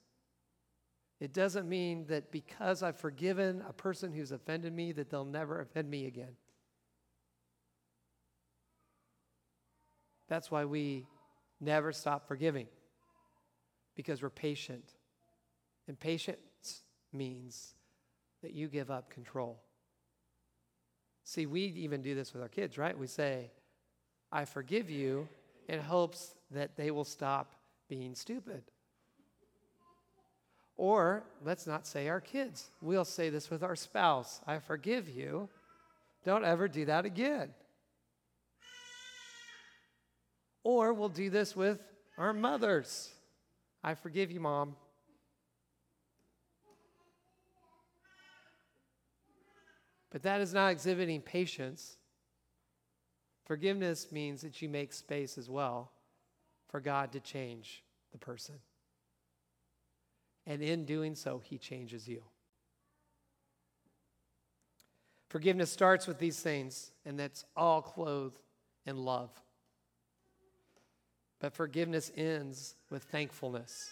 it 1.20 1.32
doesn't 1.32 1.68
mean 1.68 2.06
that 2.08 2.32
because 2.32 2.82
I've 2.82 2.98
forgiven 2.98 3.62
a 3.68 3.72
person 3.72 4.12
who's 4.12 4.32
offended 4.32 4.72
me, 4.72 4.90
that 4.92 5.10
they'll 5.10 5.24
never 5.24 5.60
offend 5.60 5.88
me 5.88 6.06
again. 6.06 6.36
That's 10.28 10.50
why 10.50 10.64
we 10.64 11.06
never 11.60 11.92
stop 11.92 12.26
forgiving, 12.26 12.66
because 13.94 14.22
we're 14.22 14.30
patient. 14.30 14.94
And 15.86 15.98
patience 15.98 16.82
means 17.12 17.74
that 18.42 18.52
you 18.52 18.68
give 18.68 18.90
up 18.90 19.08
control. 19.08 19.63
See, 21.24 21.46
we 21.46 21.62
even 21.62 22.02
do 22.02 22.14
this 22.14 22.32
with 22.32 22.42
our 22.42 22.48
kids, 22.48 22.76
right? 22.78 22.96
We 22.96 23.06
say, 23.06 23.50
I 24.30 24.44
forgive 24.44 24.90
you 24.90 25.28
in 25.68 25.80
hopes 25.80 26.34
that 26.50 26.76
they 26.76 26.90
will 26.90 27.04
stop 27.04 27.54
being 27.88 28.14
stupid. 28.14 28.62
Or 30.76 31.24
let's 31.42 31.66
not 31.66 31.86
say 31.86 32.08
our 32.08 32.20
kids. 32.20 32.68
We'll 32.80 33.04
say 33.04 33.30
this 33.30 33.50
with 33.50 33.62
our 33.62 33.76
spouse 33.76 34.40
I 34.46 34.58
forgive 34.58 35.08
you. 35.08 35.48
Don't 36.24 36.44
ever 36.44 36.68
do 36.68 36.84
that 36.86 37.04
again. 37.04 37.50
Or 40.62 40.92
we'll 40.92 41.08
do 41.08 41.30
this 41.30 41.54
with 41.54 41.80
our 42.16 42.32
mothers 42.32 43.14
I 43.86 43.94
forgive 43.94 44.30
you, 44.30 44.40
mom. 44.40 44.76
But 50.14 50.22
that 50.22 50.40
is 50.40 50.54
not 50.54 50.70
exhibiting 50.70 51.22
patience. 51.22 51.96
Forgiveness 53.46 54.12
means 54.12 54.42
that 54.42 54.62
you 54.62 54.68
make 54.68 54.92
space 54.92 55.36
as 55.36 55.50
well 55.50 55.90
for 56.68 56.78
God 56.78 57.10
to 57.12 57.20
change 57.20 57.82
the 58.12 58.18
person. 58.18 58.54
And 60.46 60.62
in 60.62 60.84
doing 60.84 61.16
so, 61.16 61.42
he 61.42 61.58
changes 61.58 62.06
you. 62.06 62.22
Forgiveness 65.30 65.72
starts 65.72 66.06
with 66.06 66.20
these 66.20 66.38
things, 66.38 66.92
and 67.04 67.18
that's 67.18 67.44
all 67.56 67.82
clothed 67.82 68.38
in 68.86 68.96
love. 68.96 69.30
But 71.40 71.54
forgiveness 71.54 72.12
ends 72.16 72.76
with 72.88 73.02
thankfulness. 73.02 73.90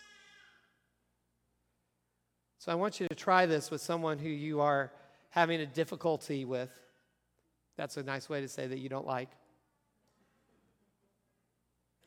So 2.60 2.70
I 2.70 2.76
want 2.76 3.00
you 3.00 3.08
to 3.08 3.14
try 3.16 3.44
this 3.44 3.72
with 3.72 3.80
someone 3.80 4.20
who 4.20 4.28
you 4.28 4.60
are 4.60 4.92
having 5.32 5.60
a 5.60 5.66
difficulty 5.66 6.44
with. 6.44 6.68
That's 7.78 7.96
a 7.96 8.02
nice 8.02 8.28
way 8.28 8.42
to 8.42 8.48
say 8.48 8.66
that 8.66 8.78
you 8.78 8.90
don't 8.90 9.06
like. 9.06 9.30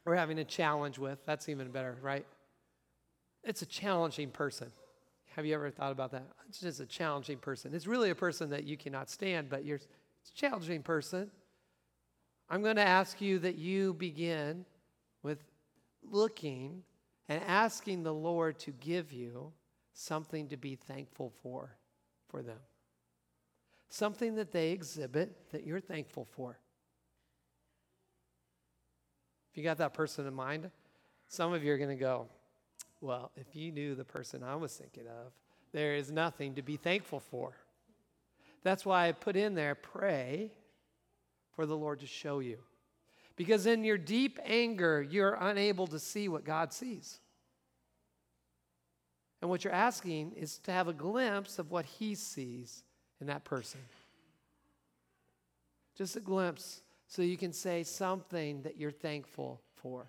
Or 0.06 0.16
having 0.16 0.38
a 0.38 0.44
challenge 0.44 1.00
with. 1.00 1.18
That's 1.26 1.50
even 1.50 1.72
better, 1.72 1.98
right? 2.04 2.26
It's 3.44 3.64
a 3.64 3.66
challenging 3.66 4.30
person. 4.30 4.72
Have 5.36 5.44
you 5.48 5.56
ever 5.56 5.72
thought 5.72 5.92
about 5.92 6.12
that? 6.12 6.24
It's 6.48 6.60
just 6.60 6.80
a 6.80 6.86
challenging 6.86 7.40
person. 7.40 7.74
It's 7.74 7.88
really 7.88 8.12
a 8.12 8.16
person 8.16 8.52
that 8.52 8.64
you 8.64 8.78
cannot 8.78 9.10
stand, 9.10 9.50
but 9.50 9.66
you're 9.66 9.78
it's 9.78 10.32
a 10.32 10.36
challenging 10.36 10.84
person. 10.84 11.32
I'm 12.48 12.62
going 12.62 12.76
to 12.76 12.88
ask 12.88 13.22
you 13.22 13.40
that 13.40 13.56
you 13.56 13.96
begin 13.96 14.66
with 15.24 15.44
looking 16.04 16.84
and 17.28 17.42
asking 17.48 18.04
the 18.04 18.14
Lord 18.14 18.60
to 18.60 18.72
give 18.72 19.12
you 19.12 19.52
something 19.94 20.48
to 20.50 20.58
be 20.58 20.76
thankful 20.76 21.34
for 21.42 21.76
for 22.30 22.44
them. 22.44 22.60
Something 23.90 24.36
that 24.36 24.52
they 24.52 24.72
exhibit 24.72 25.52
that 25.52 25.66
you're 25.66 25.80
thankful 25.80 26.26
for. 26.26 26.58
If 29.52 29.58
you 29.58 29.64
got 29.64 29.78
that 29.78 29.94
person 29.94 30.28
in 30.28 30.34
mind, 30.34 30.70
some 31.28 31.54
of 31.54 31.64
you 31.64 31.72
are 31.72 31.78
going 31.78 31.90
to 31.90 31.96
go, 31.96 32.28
Well, 33.00 33.32
if 33.36 33.56
you 33.56 33.72
knew 33.72 33.96
the 33.96 34.04
person 34.04 34.44
I 34.44 34.56
was 34.56 34.74
thinking 34.74 35.08
of, 35.08 35.32
there 35.72 35.96
is 35.96 36.12
nothing 36.12 36.56
to 36.56 36.62
be 36.62 36.78
thankful 36.78 37.20
for. 37.20 37.54
That's 38.64 38.86
why 38.86 39.08
I 39.08 39.12
put 39.12 39.36
in 39.36 39.56
there 39.56 39.76
pray 39.76 40.52
for 41.56 41.66
the 41.66 41.78
Lord 41.78 42.00
to 42.00 42.08
show 42.08 42.40
you. 42.40 42.58
Because 43.36 43.66
in 43.66 43.84
your 43.84 43.98
deep 43.98 44.40
anger, 44.46 45.02
you're 45.02 45.38
unable 45.40 45.88
to 45.88 46.00
see 46.00 46.28
what 46.28 46.46
God 46.46 46.74
sees. 46.74 47.20
And 49.42 49.50
what 49.50 49.64
you're 49.64 49.74
asking 49.74 50.34
is 50.34 50.58
to 50.60 50.72
have 50.72 50.88
a 50.88 50.94
glimpse 50.94 51.60
of 51.60 51.72
what 51.72 51.86
He 51.86 52.16
sees 52.16 52.84
in 53.22 53.28
that 53.28 53.44
person. 53.44 53.80
Just 55.98 56.16
a 56.16 56.20
glimpse 56.20 56.82
so 57.08 57.22
you 57.22 57.38
can 57.38 57.54
say 57.54 57.84
something 57.84 58.62
that 58.64 58.78
you're 58.78 58.92
thankful 58.92 59.62
for. 59.76 60.08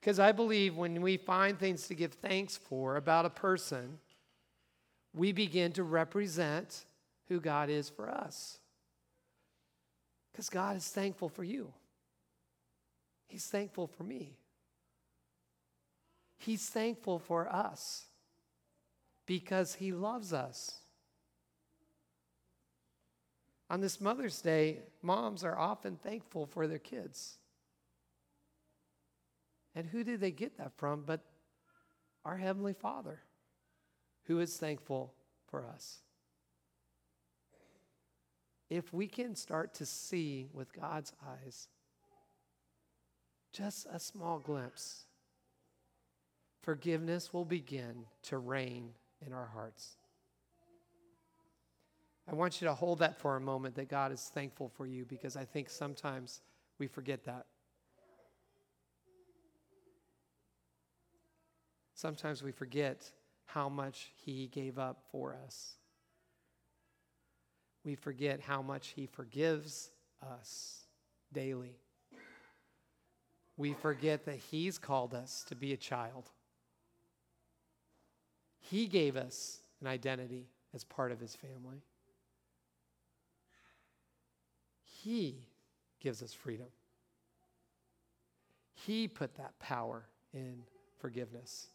Because 0.00 0.20
I 0.20 0.32
believe 0.32 0.76
when 0.76 1.02
we 1.02 1.16
find 1.16 1.58
things 1.58 1.88
to 1.88 1.94
give 1.94 2.12
thanks 2.14 2.56
for 2.56 2.96
about 2.96 3.24
a 3.24 3.30
person, 3.30 3.98
we 5.14 5.32
begin 5.32 5.72
to 5.72 5.82
represent 5.82 6.84
who 7.28 7.40
God 7.40 7.70
is 7.70 7.88
for 7.88 8.08
us. 8.08 8.58
Because 10.30 10.48
God 10.48 10.76
is 10.76 10.86
thankful 10.86 11.28
for 11.28 11.42
you, 11.42 11.72
He's 13.26 13.46
thankful 13.46 13.88
for 13.88 14.04
me. 14.04 14.36
He's 16.38 16.68
thankful 16.68 17.18
for 17.18 17.52
us 17.52 18.04
because 19.26 19.74
He 19.74 19.90
loves 19.90 20.32
us. 20.32 20.76
On 23.68 23.80
this 23.80 24.00
Mother's 24.00 24.40
Day, 24.40 24.80
moms 25.02 25.42
are 25.42 25.58
often 25.58 25.96
thankful 25.96 26.46
for 26.46 26.66
their 26.66 26.78
kids. 26.78 27.38
And 29.74 29.86
who 29.86 30.04
did 30.04 30.20
they 30.20 30.30
get 30.30 30.58
that 30.58 30.72
from 30.76 31.02
but 31.04 31.20
our 32.24 32.36
Heavenly 32.36 32.72
Father, 32.72 33.20
who 34.24 34.40
is 34.40 34.56
thankful 34.56 35.14
for 35.48 35.66
us? 35.66 36.00
if 38.68 38.92
we 38.92 39.06
can 39.06 39.34
start 39.34 39.74
to 39.74 39.86
see 39.86 40.48
with 40.52 40.72
God's 40.72 41.12
eyes 41.24 41.68
just 43.52 43.86
a 43.90 43.98
small 43.98 44.38
glimpse, 44.38 45.06
forgiveness 46.62 47.32
will 47.32 47.44
begin 47.44 48.04
to 48.24 48.38
reign 48.38 48.90
in 49.24 49.32
our 49.32 49.46
hearts. 49.46 49.96
I 52.28 52.34
want 52.34 52.60
you 52.60 52.66
to 52.68 52.74
hold 52.74 52.98
that 53.00 53.18
for 53.18 53.36
a 53.36 53.40
moment 53.40 53.76
that 53.76 53.88
God 53.88 54.12
is 54.12 54.30
thankful 54.34 54.68
for 54.68 54.86
you 54.86 55.04
because 55.04 55.36
I 55.36 55.44
think 55.44 55.70
sometimes 55.70 56.40
we 56.78 56.86
forget 56.86 57.24
that. 57.24 57.46
Sometimes 61.94 62.42
we 62.42 62.52
forget 62.52 63.10
how 63.44 63.68
much 63.68 64.10
He 64.16 64.48
gave 64.48 64.78
up 64.78 65.02
for 65.10 65.36
us 65.46 65.76
we 67.86 67.94
forget 67.94 68.40
how 68.40 68.60
much 68.60 68.88
He 68.88 69.06
forgives 69.06 69.92
us 70.20 70.86
daily. 71.32 71.78
We 73.56 73.72
forget 73.74 74.26
that 74.26 74.36
He's 74.36 74.76
called 74.76 75.14
us 75.14 75.44
to 75.48 75.54
be 75.54 75.72
a 75.72 75.76
child. 75.76 76.28
He 78.58 78.88
gave 78.88 79.16
us 79.16 79.60
an 79.80 79.86
identity 79.86 80.48
as 80.74 80.82
part 80.82 81.12
of 81.12 81.20
His 81.20 81.36
family. 81.36 81.84
He 85.06 85.36
gives 86.00 86.20
us 86.20 86.34
freedom. 86.34 86.66
He 88.74 89.06
put 89.06 89.36
that 89.36 89.56
power 89.60 90.08
in 90.34 90.64
forgiveness. 90.98 91.68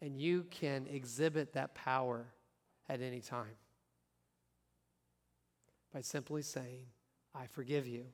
And 0.00 0.16
you 0.16 0.44
can 0.52 0.86
exhibit 0.86 1.54
that 1.54 1.74
power 1.74 2.28
at 2.88 3.02
any 3.02 3.20
time 3.20 3.56
by 5.92 6.00
simply 6.00 6.42
saying, 6.42 6.86
I 7.34 7.46
forgive 7.46 7.88
you. 7.88 8.04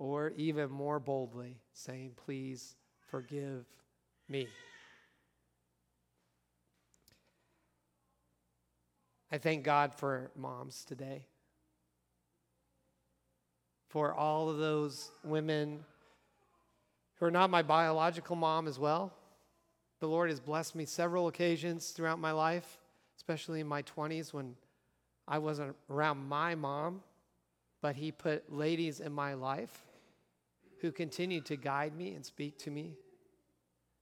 Or 0.00 0.32
even 0.36 0.68
more 0.68 0.98
boldly, 0.98 1.60
saying, 1.74 2.14
Please 2.16 2.74
forgive 3.06 3.66
me. 4.28 4.48
I 9.30 9.38
thank 9.38 9.62
God 9.62 9.94
for 9.94 10.32
moms 10.34 10.84
today. 10.84 11.26
For 13.92 14.14
all 14.14 14.48
of 14.48 14.56
those 14.56 15.10
women 15.22 15.84
who 17.18 17.26
are 17.26 17.30
not 17.30 17.50
my 17.50 17.60
biological 17.60 18.36
mom 18.36 18.66
as 18.66 18.78
well. 18.78 19.12
The 20.00 20.08
Lord 20.08 20.30
has 20.30 20.40
blessed 20.40 20.74
me 20.74 20.86
several 20.86 21.28
occasions 21.28 21.90
throughout 21.90 22.18
my 22.18 22.32
life, 22.32 22.78
especially 23.18 23.60
in 23.60 23.66
my 23.66 23.82
20s 23.82 24.32
when 24.32 24.56
I 25.28 25.36
wasn't 25.36 25.76
around 25.90 26.26
my 26.26 26.54
mom, 26.54 27.02
but 27.82 27.94
He 27.94 28.12
put 28.12 28.50
ladies 28.50 29.00
in 29.00 29.12
my 29.12 29.34
life 29.34 29.84
who 30.80 30.90
continued 30.90 31.44
to 31.44 31.56
guide 31.56 31.94
me 31.94 32.14
and 32.14 32.24
speak 32.24 32.56
to 32.60 32.70
me 32.70 32.94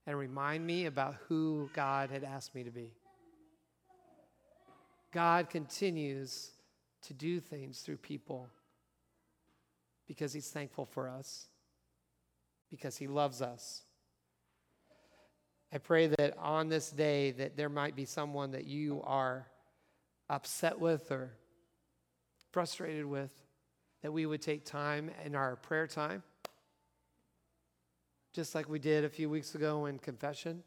and 0.06 0.16
remind 0.16 0.64
me 0.64 0.86
about 0.86 1.16
who 1.26 1.68
God 1.74 2.10
had 2.10 2.22
asked 2.22 2.54
me 2.54 2.62
to 2.62 2.70
be. 2.70 2.92
God 5.10 5.50
continues 5.50 6.52
to 7.02 7.12
do 7.12 7.40
things 7.40 7.80
through 7.80 7.96
people 7.96 8.48
because 10.10 10.32
He's 10.32 10.48
thankful 10.48 10.86
for 10.86 11.08
us, 11.08 11.46
because 12.68 12.96
He 12.96 13.06
loves 13.06 13.40
us. 13.40 13.82
I 15.72 15.78
pray 15.78 16.08
that 16.08 16.36
on 16.36 16.68
this 16.68 16.90
day 16.90 17.30
that 17.30 17.56
there 17.56 17.68
might 17.68 17.94
be 17.94 18.04
someone 18.04 18.50
that 18.50 18.64
you 18.64 19.02
are 19.04 19.46
upset 20.28 20.80
with 20.80 21.12
or 21.12 21.30
frustrated 22.50 23.06
with, 23.06 23.30
that 24.02 24.12
we 24.12 24.26
would 24.26 24.42
take 24.42 24.64
time 24.64 25.12
in 25.24 25.36
our 25.36 25.54
prayer 25.54 25.86
time, 25.86 26.24
just 28.32 28.52
like 28.52 28.68
we 28.68 28.80
did 28.80 29.04
a 29.04 29.08
few 29.08 29.30
weeks 29.30 29.54
ago 29.54 29.86
in 29.86 29.96
confession. 30.00 30.64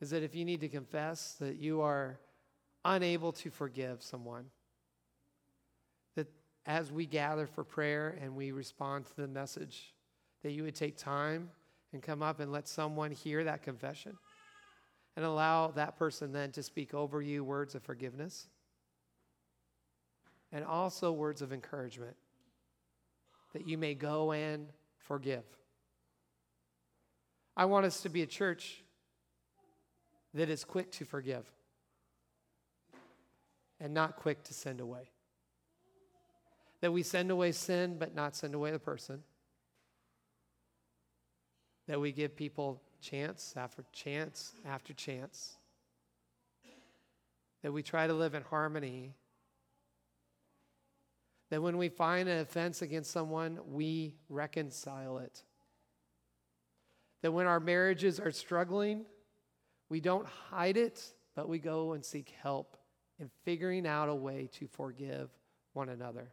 Is 0.00 0.08
that 0.08 0.22
if 0.22 0.34
you 0.34 0.46
need 0.46 0.62
to 0.62 0.70
confess 0.70 1.34
that 1.38 1.56
you 1.56 1.82
are 1.82 2.18
unable 2.82 3.32
to 3.32 3.50
forgive 3.50 4.02
someone, 4.02 4.46
as 6.66 6.90
we 6.90 7.06
gather 7.06 7.46
for 7.46 7.64
prayer 7.64 8.18
and 8.20 8.34
we 8.34 8.52
respond 8.52 9.06
to 9.06 9.16
the 9.16 9.28
message, 9.28 9.94
that 10.42 10.52
you 10.52 10.64
would 10.64 10.74
take 10.74 10.96
time 10.96 11.48
and 11.92 12.02
come 12.02 12.22
up 12.22 12.40
and 12.40 12.50
let 12.50 12.66
someone 12.68 13.10
hear 13.10 13.44
that 13.44 13.62
confession 13.62 14.16
and 15.16 15.24
allow 15.24 15.68
that 15.68 15.96
person 15.96 16.32
then 16.32 16.50
to 16.52 16.62
speak 16.62 16.92
over 16.92 17.22
you 17.22 17.42
words 17.44 17.74
of 17.74 17.82
forgiveness 17.82 18.48
and 20.52 20.64
also 20.64 21.12
words 21.12 21.40
of 21.42 21.52
encouragement 21.52 22.16
that 23.52 23.66
you 23.66 23.78
may 23.78 23.94
go 23.94 24.32
and 24.32 24.68
forgive. 24.98 25.44
I 27.56 27.64
want 27.64 27.86
us 27.86 28.02
to 28.02 28.08
be 28.08 28.22
a 28.22 28.26
church 28.26 28.82
that 30.34 30.50
is 30.50 30.64
quick 30.64 30.90
to 30.92 31.04
forgive 31.04 31.50
and 33.80 33.94
not 33.94 34.16
quick 34.16 34.42
to 34.44 34.54
send 34.54 34.80
away. 34.80 35.10
That 36.86 36.92
we 36.92 37.02
send 37.02 37.32
away 37.32 37.50
sin, 37.50 37.96
but 37.98 38.14
not 38.14 38.36
send 38.36 38.54
away 38.54 38.70
the 38.70 38.78
person. 38.78 39.24
That 41.88 42.00
we 42.00 42.12
give 42.12 42.36
people 42.36 42.80
chance 43.00 43.54
after 43.56 43.84
chance 43.92 44.52
after 44.64 44.94
chance. 44.94 45.56
That 47.64 47.72
we 47.72 47.82
try 47.82 48.06
to 48.06 48.14
live 48.14 48.36
in 48.36 48.44
harmony. 48.44 49.14
That 51.50 51.60
when 51.60 51.76
we 51.76 51.88
find 51.88 52.28
an 52.28 52.38
offense 52.38 52.82
against 52.82 53.10
someone, 53.10 53.58
we 53.66 54.14
reconcile 54.28 55.18
it. 55.18 55.42
That 57.22 57.32
when 57.32 57.48
our 57.48 57.58
marriages 57.58 58.20
are 58.20 58.30
struggling, 58.30 59.06
we 59.88 59.98
don't 59.98 60.28
hide 60.28 60.76
it, 60.76 61.04
but 61.34 61.48
we 61.48 61.58
go 61.58 61.94
and 61.94 62.04
seek 62.04 62.32
help 62.40 62.76
in 63.18 63.28
figuring 63.44 63.88
out 63.88 64.08
a 64.08 64.14
way 64.14 64.48
to 64.60 64.68
forgive 64.68 65.30
one 65.72 65.88
another. 65.88 66.28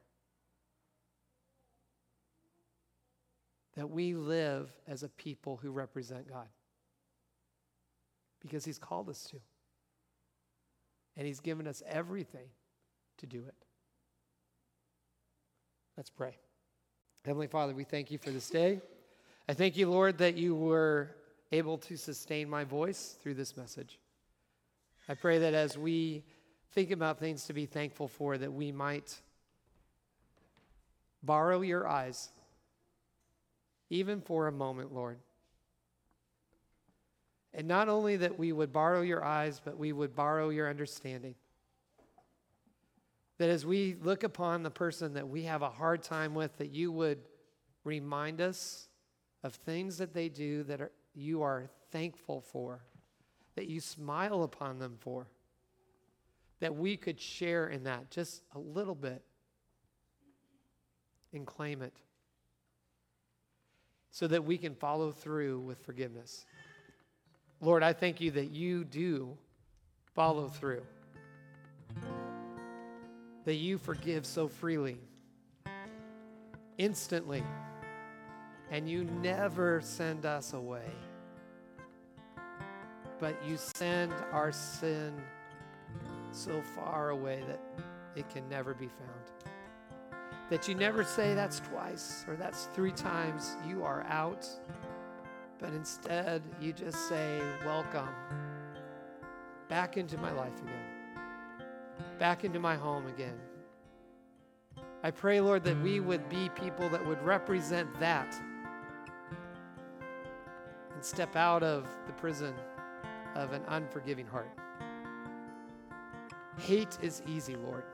That 3.76 3.90
we 3.90 4.14
live 4.14 4.72
as 4.88 5.04
a 5.04 5.10
people 5.10 5.58
who 5.62 5.72
represent 5.72 6.30
God 6.30 6.48
because 8.40 8.66
He's 8.66 8.78
called 8.78 9.10
us 9.10 9.24
to. 9.32 9.38
And 11.18 11.26
He's 11.26 11.40
given 11.40 11.68
us 11.68 11.82
everything 11.88 12.48
to 13.18 13.26
do 13.26 13.44
it. 13.48 13.56
Let's 15.98 16.10
pray. 16.10 16.38
Heavenly 17.26 17.48
Father, 17.48 17.74
we 17.74 17.84
thank 17.84 18.12
you 18.12 18.18
for 18.18 18.32
this 18.32 18.50
day. 18.50 18.82
I 19.48 19.54
thank 19.54 19.78
you, 19.78 19.90
Lord, 19.90 20.18
that 20.20 20.36
you 20.36 20.56
were 20.56 21.16
able 21.52 21.78
to 21.78 21.98
sustain 21.98 22.50
my 22.50 22.64
voice 22.64 23.18
through 23.22 23.36
this 23.36 23.56
message. 23.56 24.00
I 25.08 25.14
pray 25.14 25.40
that 25.40 25.54
as 25.54 25.78
we 25.78 26.24
think 26.72 26.92
about 26.92 27.20
things 27.20 27.46
to 27.46 27.54
be 27.54 27.66
thankful 27.66 28.08
for, 28.08 28.38
that 28.38 28.52
we 28.52 28.72
might 28.72 29.16
borrow 31.22 31.62
your 31.62 31.88
eyes, 31.88 32.30
even 33.90 34.22
for 34.22 34.48
a 34.48 34.52
moment, 34.52 34.94
Lord. 34.94 35.20
And 37.54 37.68
not 37.68 37.88
only 37.88 38.18
that 38.18 38.40
we 38.40 38.52
would 38.52 38.74
borrow 38.74 39.02
your 39.02 39.24
eyes, 39.24 39.62
but 39.64 39.78
we 39.78 39.92
would 39.94 40.16
borrow 40.16 40.50
your 40.50 40.70
understanding. 40.70 41.36
That 43.38 43.50
as 43.50 43.66
we 43.66 43.96
look 44.02 44.24
upon 44.24 44.64
the 44.64 44.72
person 44.72 45.14
that 45.14 45.28
we 45.28 45.44
have 45.44 45.62
a 45.62 45.70
hard 45.70 46.02
time 46.02 46.34
with, 46.34 46.58
that 46.58 46.72
you 46.72 46.92
would 46.92 47.20
remind 47.84 48.42
us 48.42 48.88
of 49.44 49.54
things 49.54 49.98
that 49.98 50.14
they 50.14 50.30
do 50.30 50.64
that 50.64 50.82
are, 50.82 50.92
you 51.14 51.44
are 51.44 51.70
thankful 51.92 52.42
for, 52.42 52.80
that 53.56 53.68
you 53.68 53.80
smile 53.80 54.44
upon 54.44 54.80
them 54.80 54.96
for, 55.00 55.28
that 56.60 56.76
we 56.76 56.98
could 56.98 57.20
share 57.20 57.68
in 57.68 57.84
that 57.84 58.10
just 58.10 58.42
a 58.56 58.60
little 58.60 58.96
bit 58.96 59.22
and 61.34 61.46
claim 61.46 61.82
it 61.82 61.94
so 64.14 64.28
that 64.28 64.46
we 64.46 64.60
can 64.60 64.76
follow 64.76 65.12
through 65.12 65.60
with 65.62 65.80
forgiveness. 65.80 66.46
Lord, 67.60 67.82
I 67.82 67.94
thank 67.94 68.22
you 68.22 68.30
that 68.32 68.52
you 68.52 68.84
do 68.84 69.36
follow 70.14 70.48
through, 70.48 70.84
that 73.46 73.56
you 73.56 73.80
forgive 73.80 74.28
so 74.28 74.48
freely, 74.48 75.00
instantly, 76.78 77.44
and 78.70 78.88
you 78.88 79.04
never 79.04 79.82
send 79.82 80.28
us 80.28 80.54
away, 80.54 80.92
but 83.20 83.36
you 83.48 83.58
send 83.58 84.14
our 84.32 84.52
sin 84.52 85.20
so 86.32 86.62
far 86.76 87.10
away 87.10 87.42
that 87.48 87.60
it 88.16 88.30
can 88.30 88.48
never 88.48 88.76
be 88.76 88.88
found. 88.88 89.43
That 90.54 90.68
you 90.68 90.76
never 90.76 91.04
say 91.04 91.34
that's 91.34 91.60
twice 91.62 92.26
or 92.28 92.36
that's 92.36 92.66
three 92.76 92.92
times. 92.92 93.58
You 93.68 93.84
are 93.84 94.04
out 94.04 94.48
but 95.60 95.74
instead 95.74 96.44
you 96.62 96.74
just 96.74 97.10
say, 97.10 97.42
Welcome 97.66 98.10
back 99.68 99.98
into 99.98 100.16
my 100.20 100.32
life 100.32 100.56
again, 100.62 101.66
back 102.20 102.44
into 102.44 102.60
my 102.60 102.76
home 102.76 103.08
again. 103.08 103.40
I 105.02 105.10
pray, 105.10 105.42
Lord, 105.42 105.64
that 105.64 105.82
we 105.82 106.00
would 106.00 106.30
be 106.30 106.50
people 106.50 106.88
that 106.90 107.04
would 107.04 107.24
represent 107.24 107.90
that 108.00 108.40
and 110.94 111.04
step 111.04 111.36
out 111.36 111.64
of 111.64 111.88
the 112.06 112.14
prison 112.14 112.54
of 113.34 113.54
an 113.54 113.64
unforgiving 113.70 114.28
heart. 114.28 114.56
Hate 116.60 117.00
is 117.02 117.24
easy, 117.26 117.56
Lord. 117.56 117.86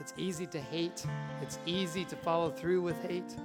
It's 0.00 0.14
easy 0.16 0.46
to 0.46 0.60
hate, 0.60 1.04
it's 1.42 1.58
easy 1.66 2.04
to 2.04 2.16
follow 2.16 2.50
through 2.50 2.82
with 2.82 3.00
hate. 3.02 3.36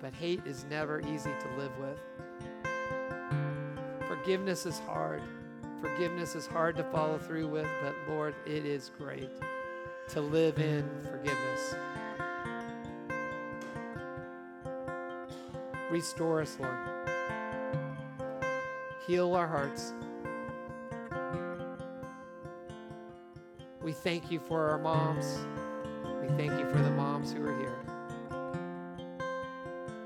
But 0.00 0.12
hate 0.12 0.42
is 0.44 0.64
never 0.68 1.00
easy 1.00 1.30
to 1.40 1.56
live 1.56 1.72
with. 1.78 1.98
Forgiveness 4.08 4.66
is 4.66 4.78
hard. 4.80 5.22
Forgiveness 5.80 6.34
is 6.34 6.46
hard 6.46 6.76
to 6.76 6.84
follow 6.84 7.18
through 7.18 7.48
with, 7.48 7.68
but 7.82 7.94
Lord, 8.08 8.34
it 8.46 8.64
is 8.64 8.90
great 8.98 9.30
to 10.08 10.20
live 10.20 10.58
in 10.58 10.88
forgiveness. 11.02 11.74
Restore 15.90 16.42
us, 16.42 16.56
Lord. 16.58 16.76
Heal 19.06 19.34
our 19.34 19.46
hearts. 19.46 19.92
Thank 24.02 24.30
you 24.30 24.38
for 24.38 24.70
our 24.70 24.78
moms. 24.78 25.38
We 26.20 26.28
thank 26.36 26.52
you 26.58 26.68
for 26.70 26.78
the 26.78 26.90
moms 26.90 27.32
who 27.32 27.44
are 27.46 27.58
here 27.58 27.78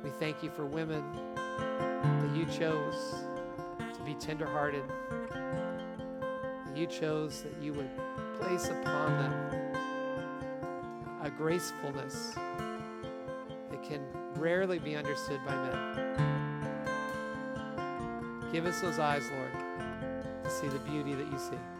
We 0.02 0.10
thank 0.18 0.42
you 0.42 0.50
for 0.50 0.66
women 0.66 1.04
that 1.36 2.34
you 2.34 2.44
chose 2.46 3.14
to 3.78 4.02
be 4.04 4.14
tenderhearted, 4.14 4.82
that 5.30 6.76
you 6.76 6.86
chose 6.86 7.42
that 7.42 7.54
you 7.62 7.72
would 7.74 7.90
place 8.40 8.68
upon 8.68 9.12
them 9.18 9.32
a 11.22 11.30
gracefulness 11.30 12.34
that 12.34 13.82
can 13.82 14.00
rarely 14.36 14.78
be 14.78 14.96
understood 14.96 15.38
by 15.46 15.54
men. 15.54 16.16
Give 18.52 18.66
us 18.66 18.80
those 18.80 18.98
eyes, 18.98 19.30
Lord, 19.30 19.52
to 20.42 20.50
see 20.50 20.68
the 20.68 20.78
beauty 20.78 21.14
that 21.14 21.30
you 21.30 21.38
see. 21.38 21.79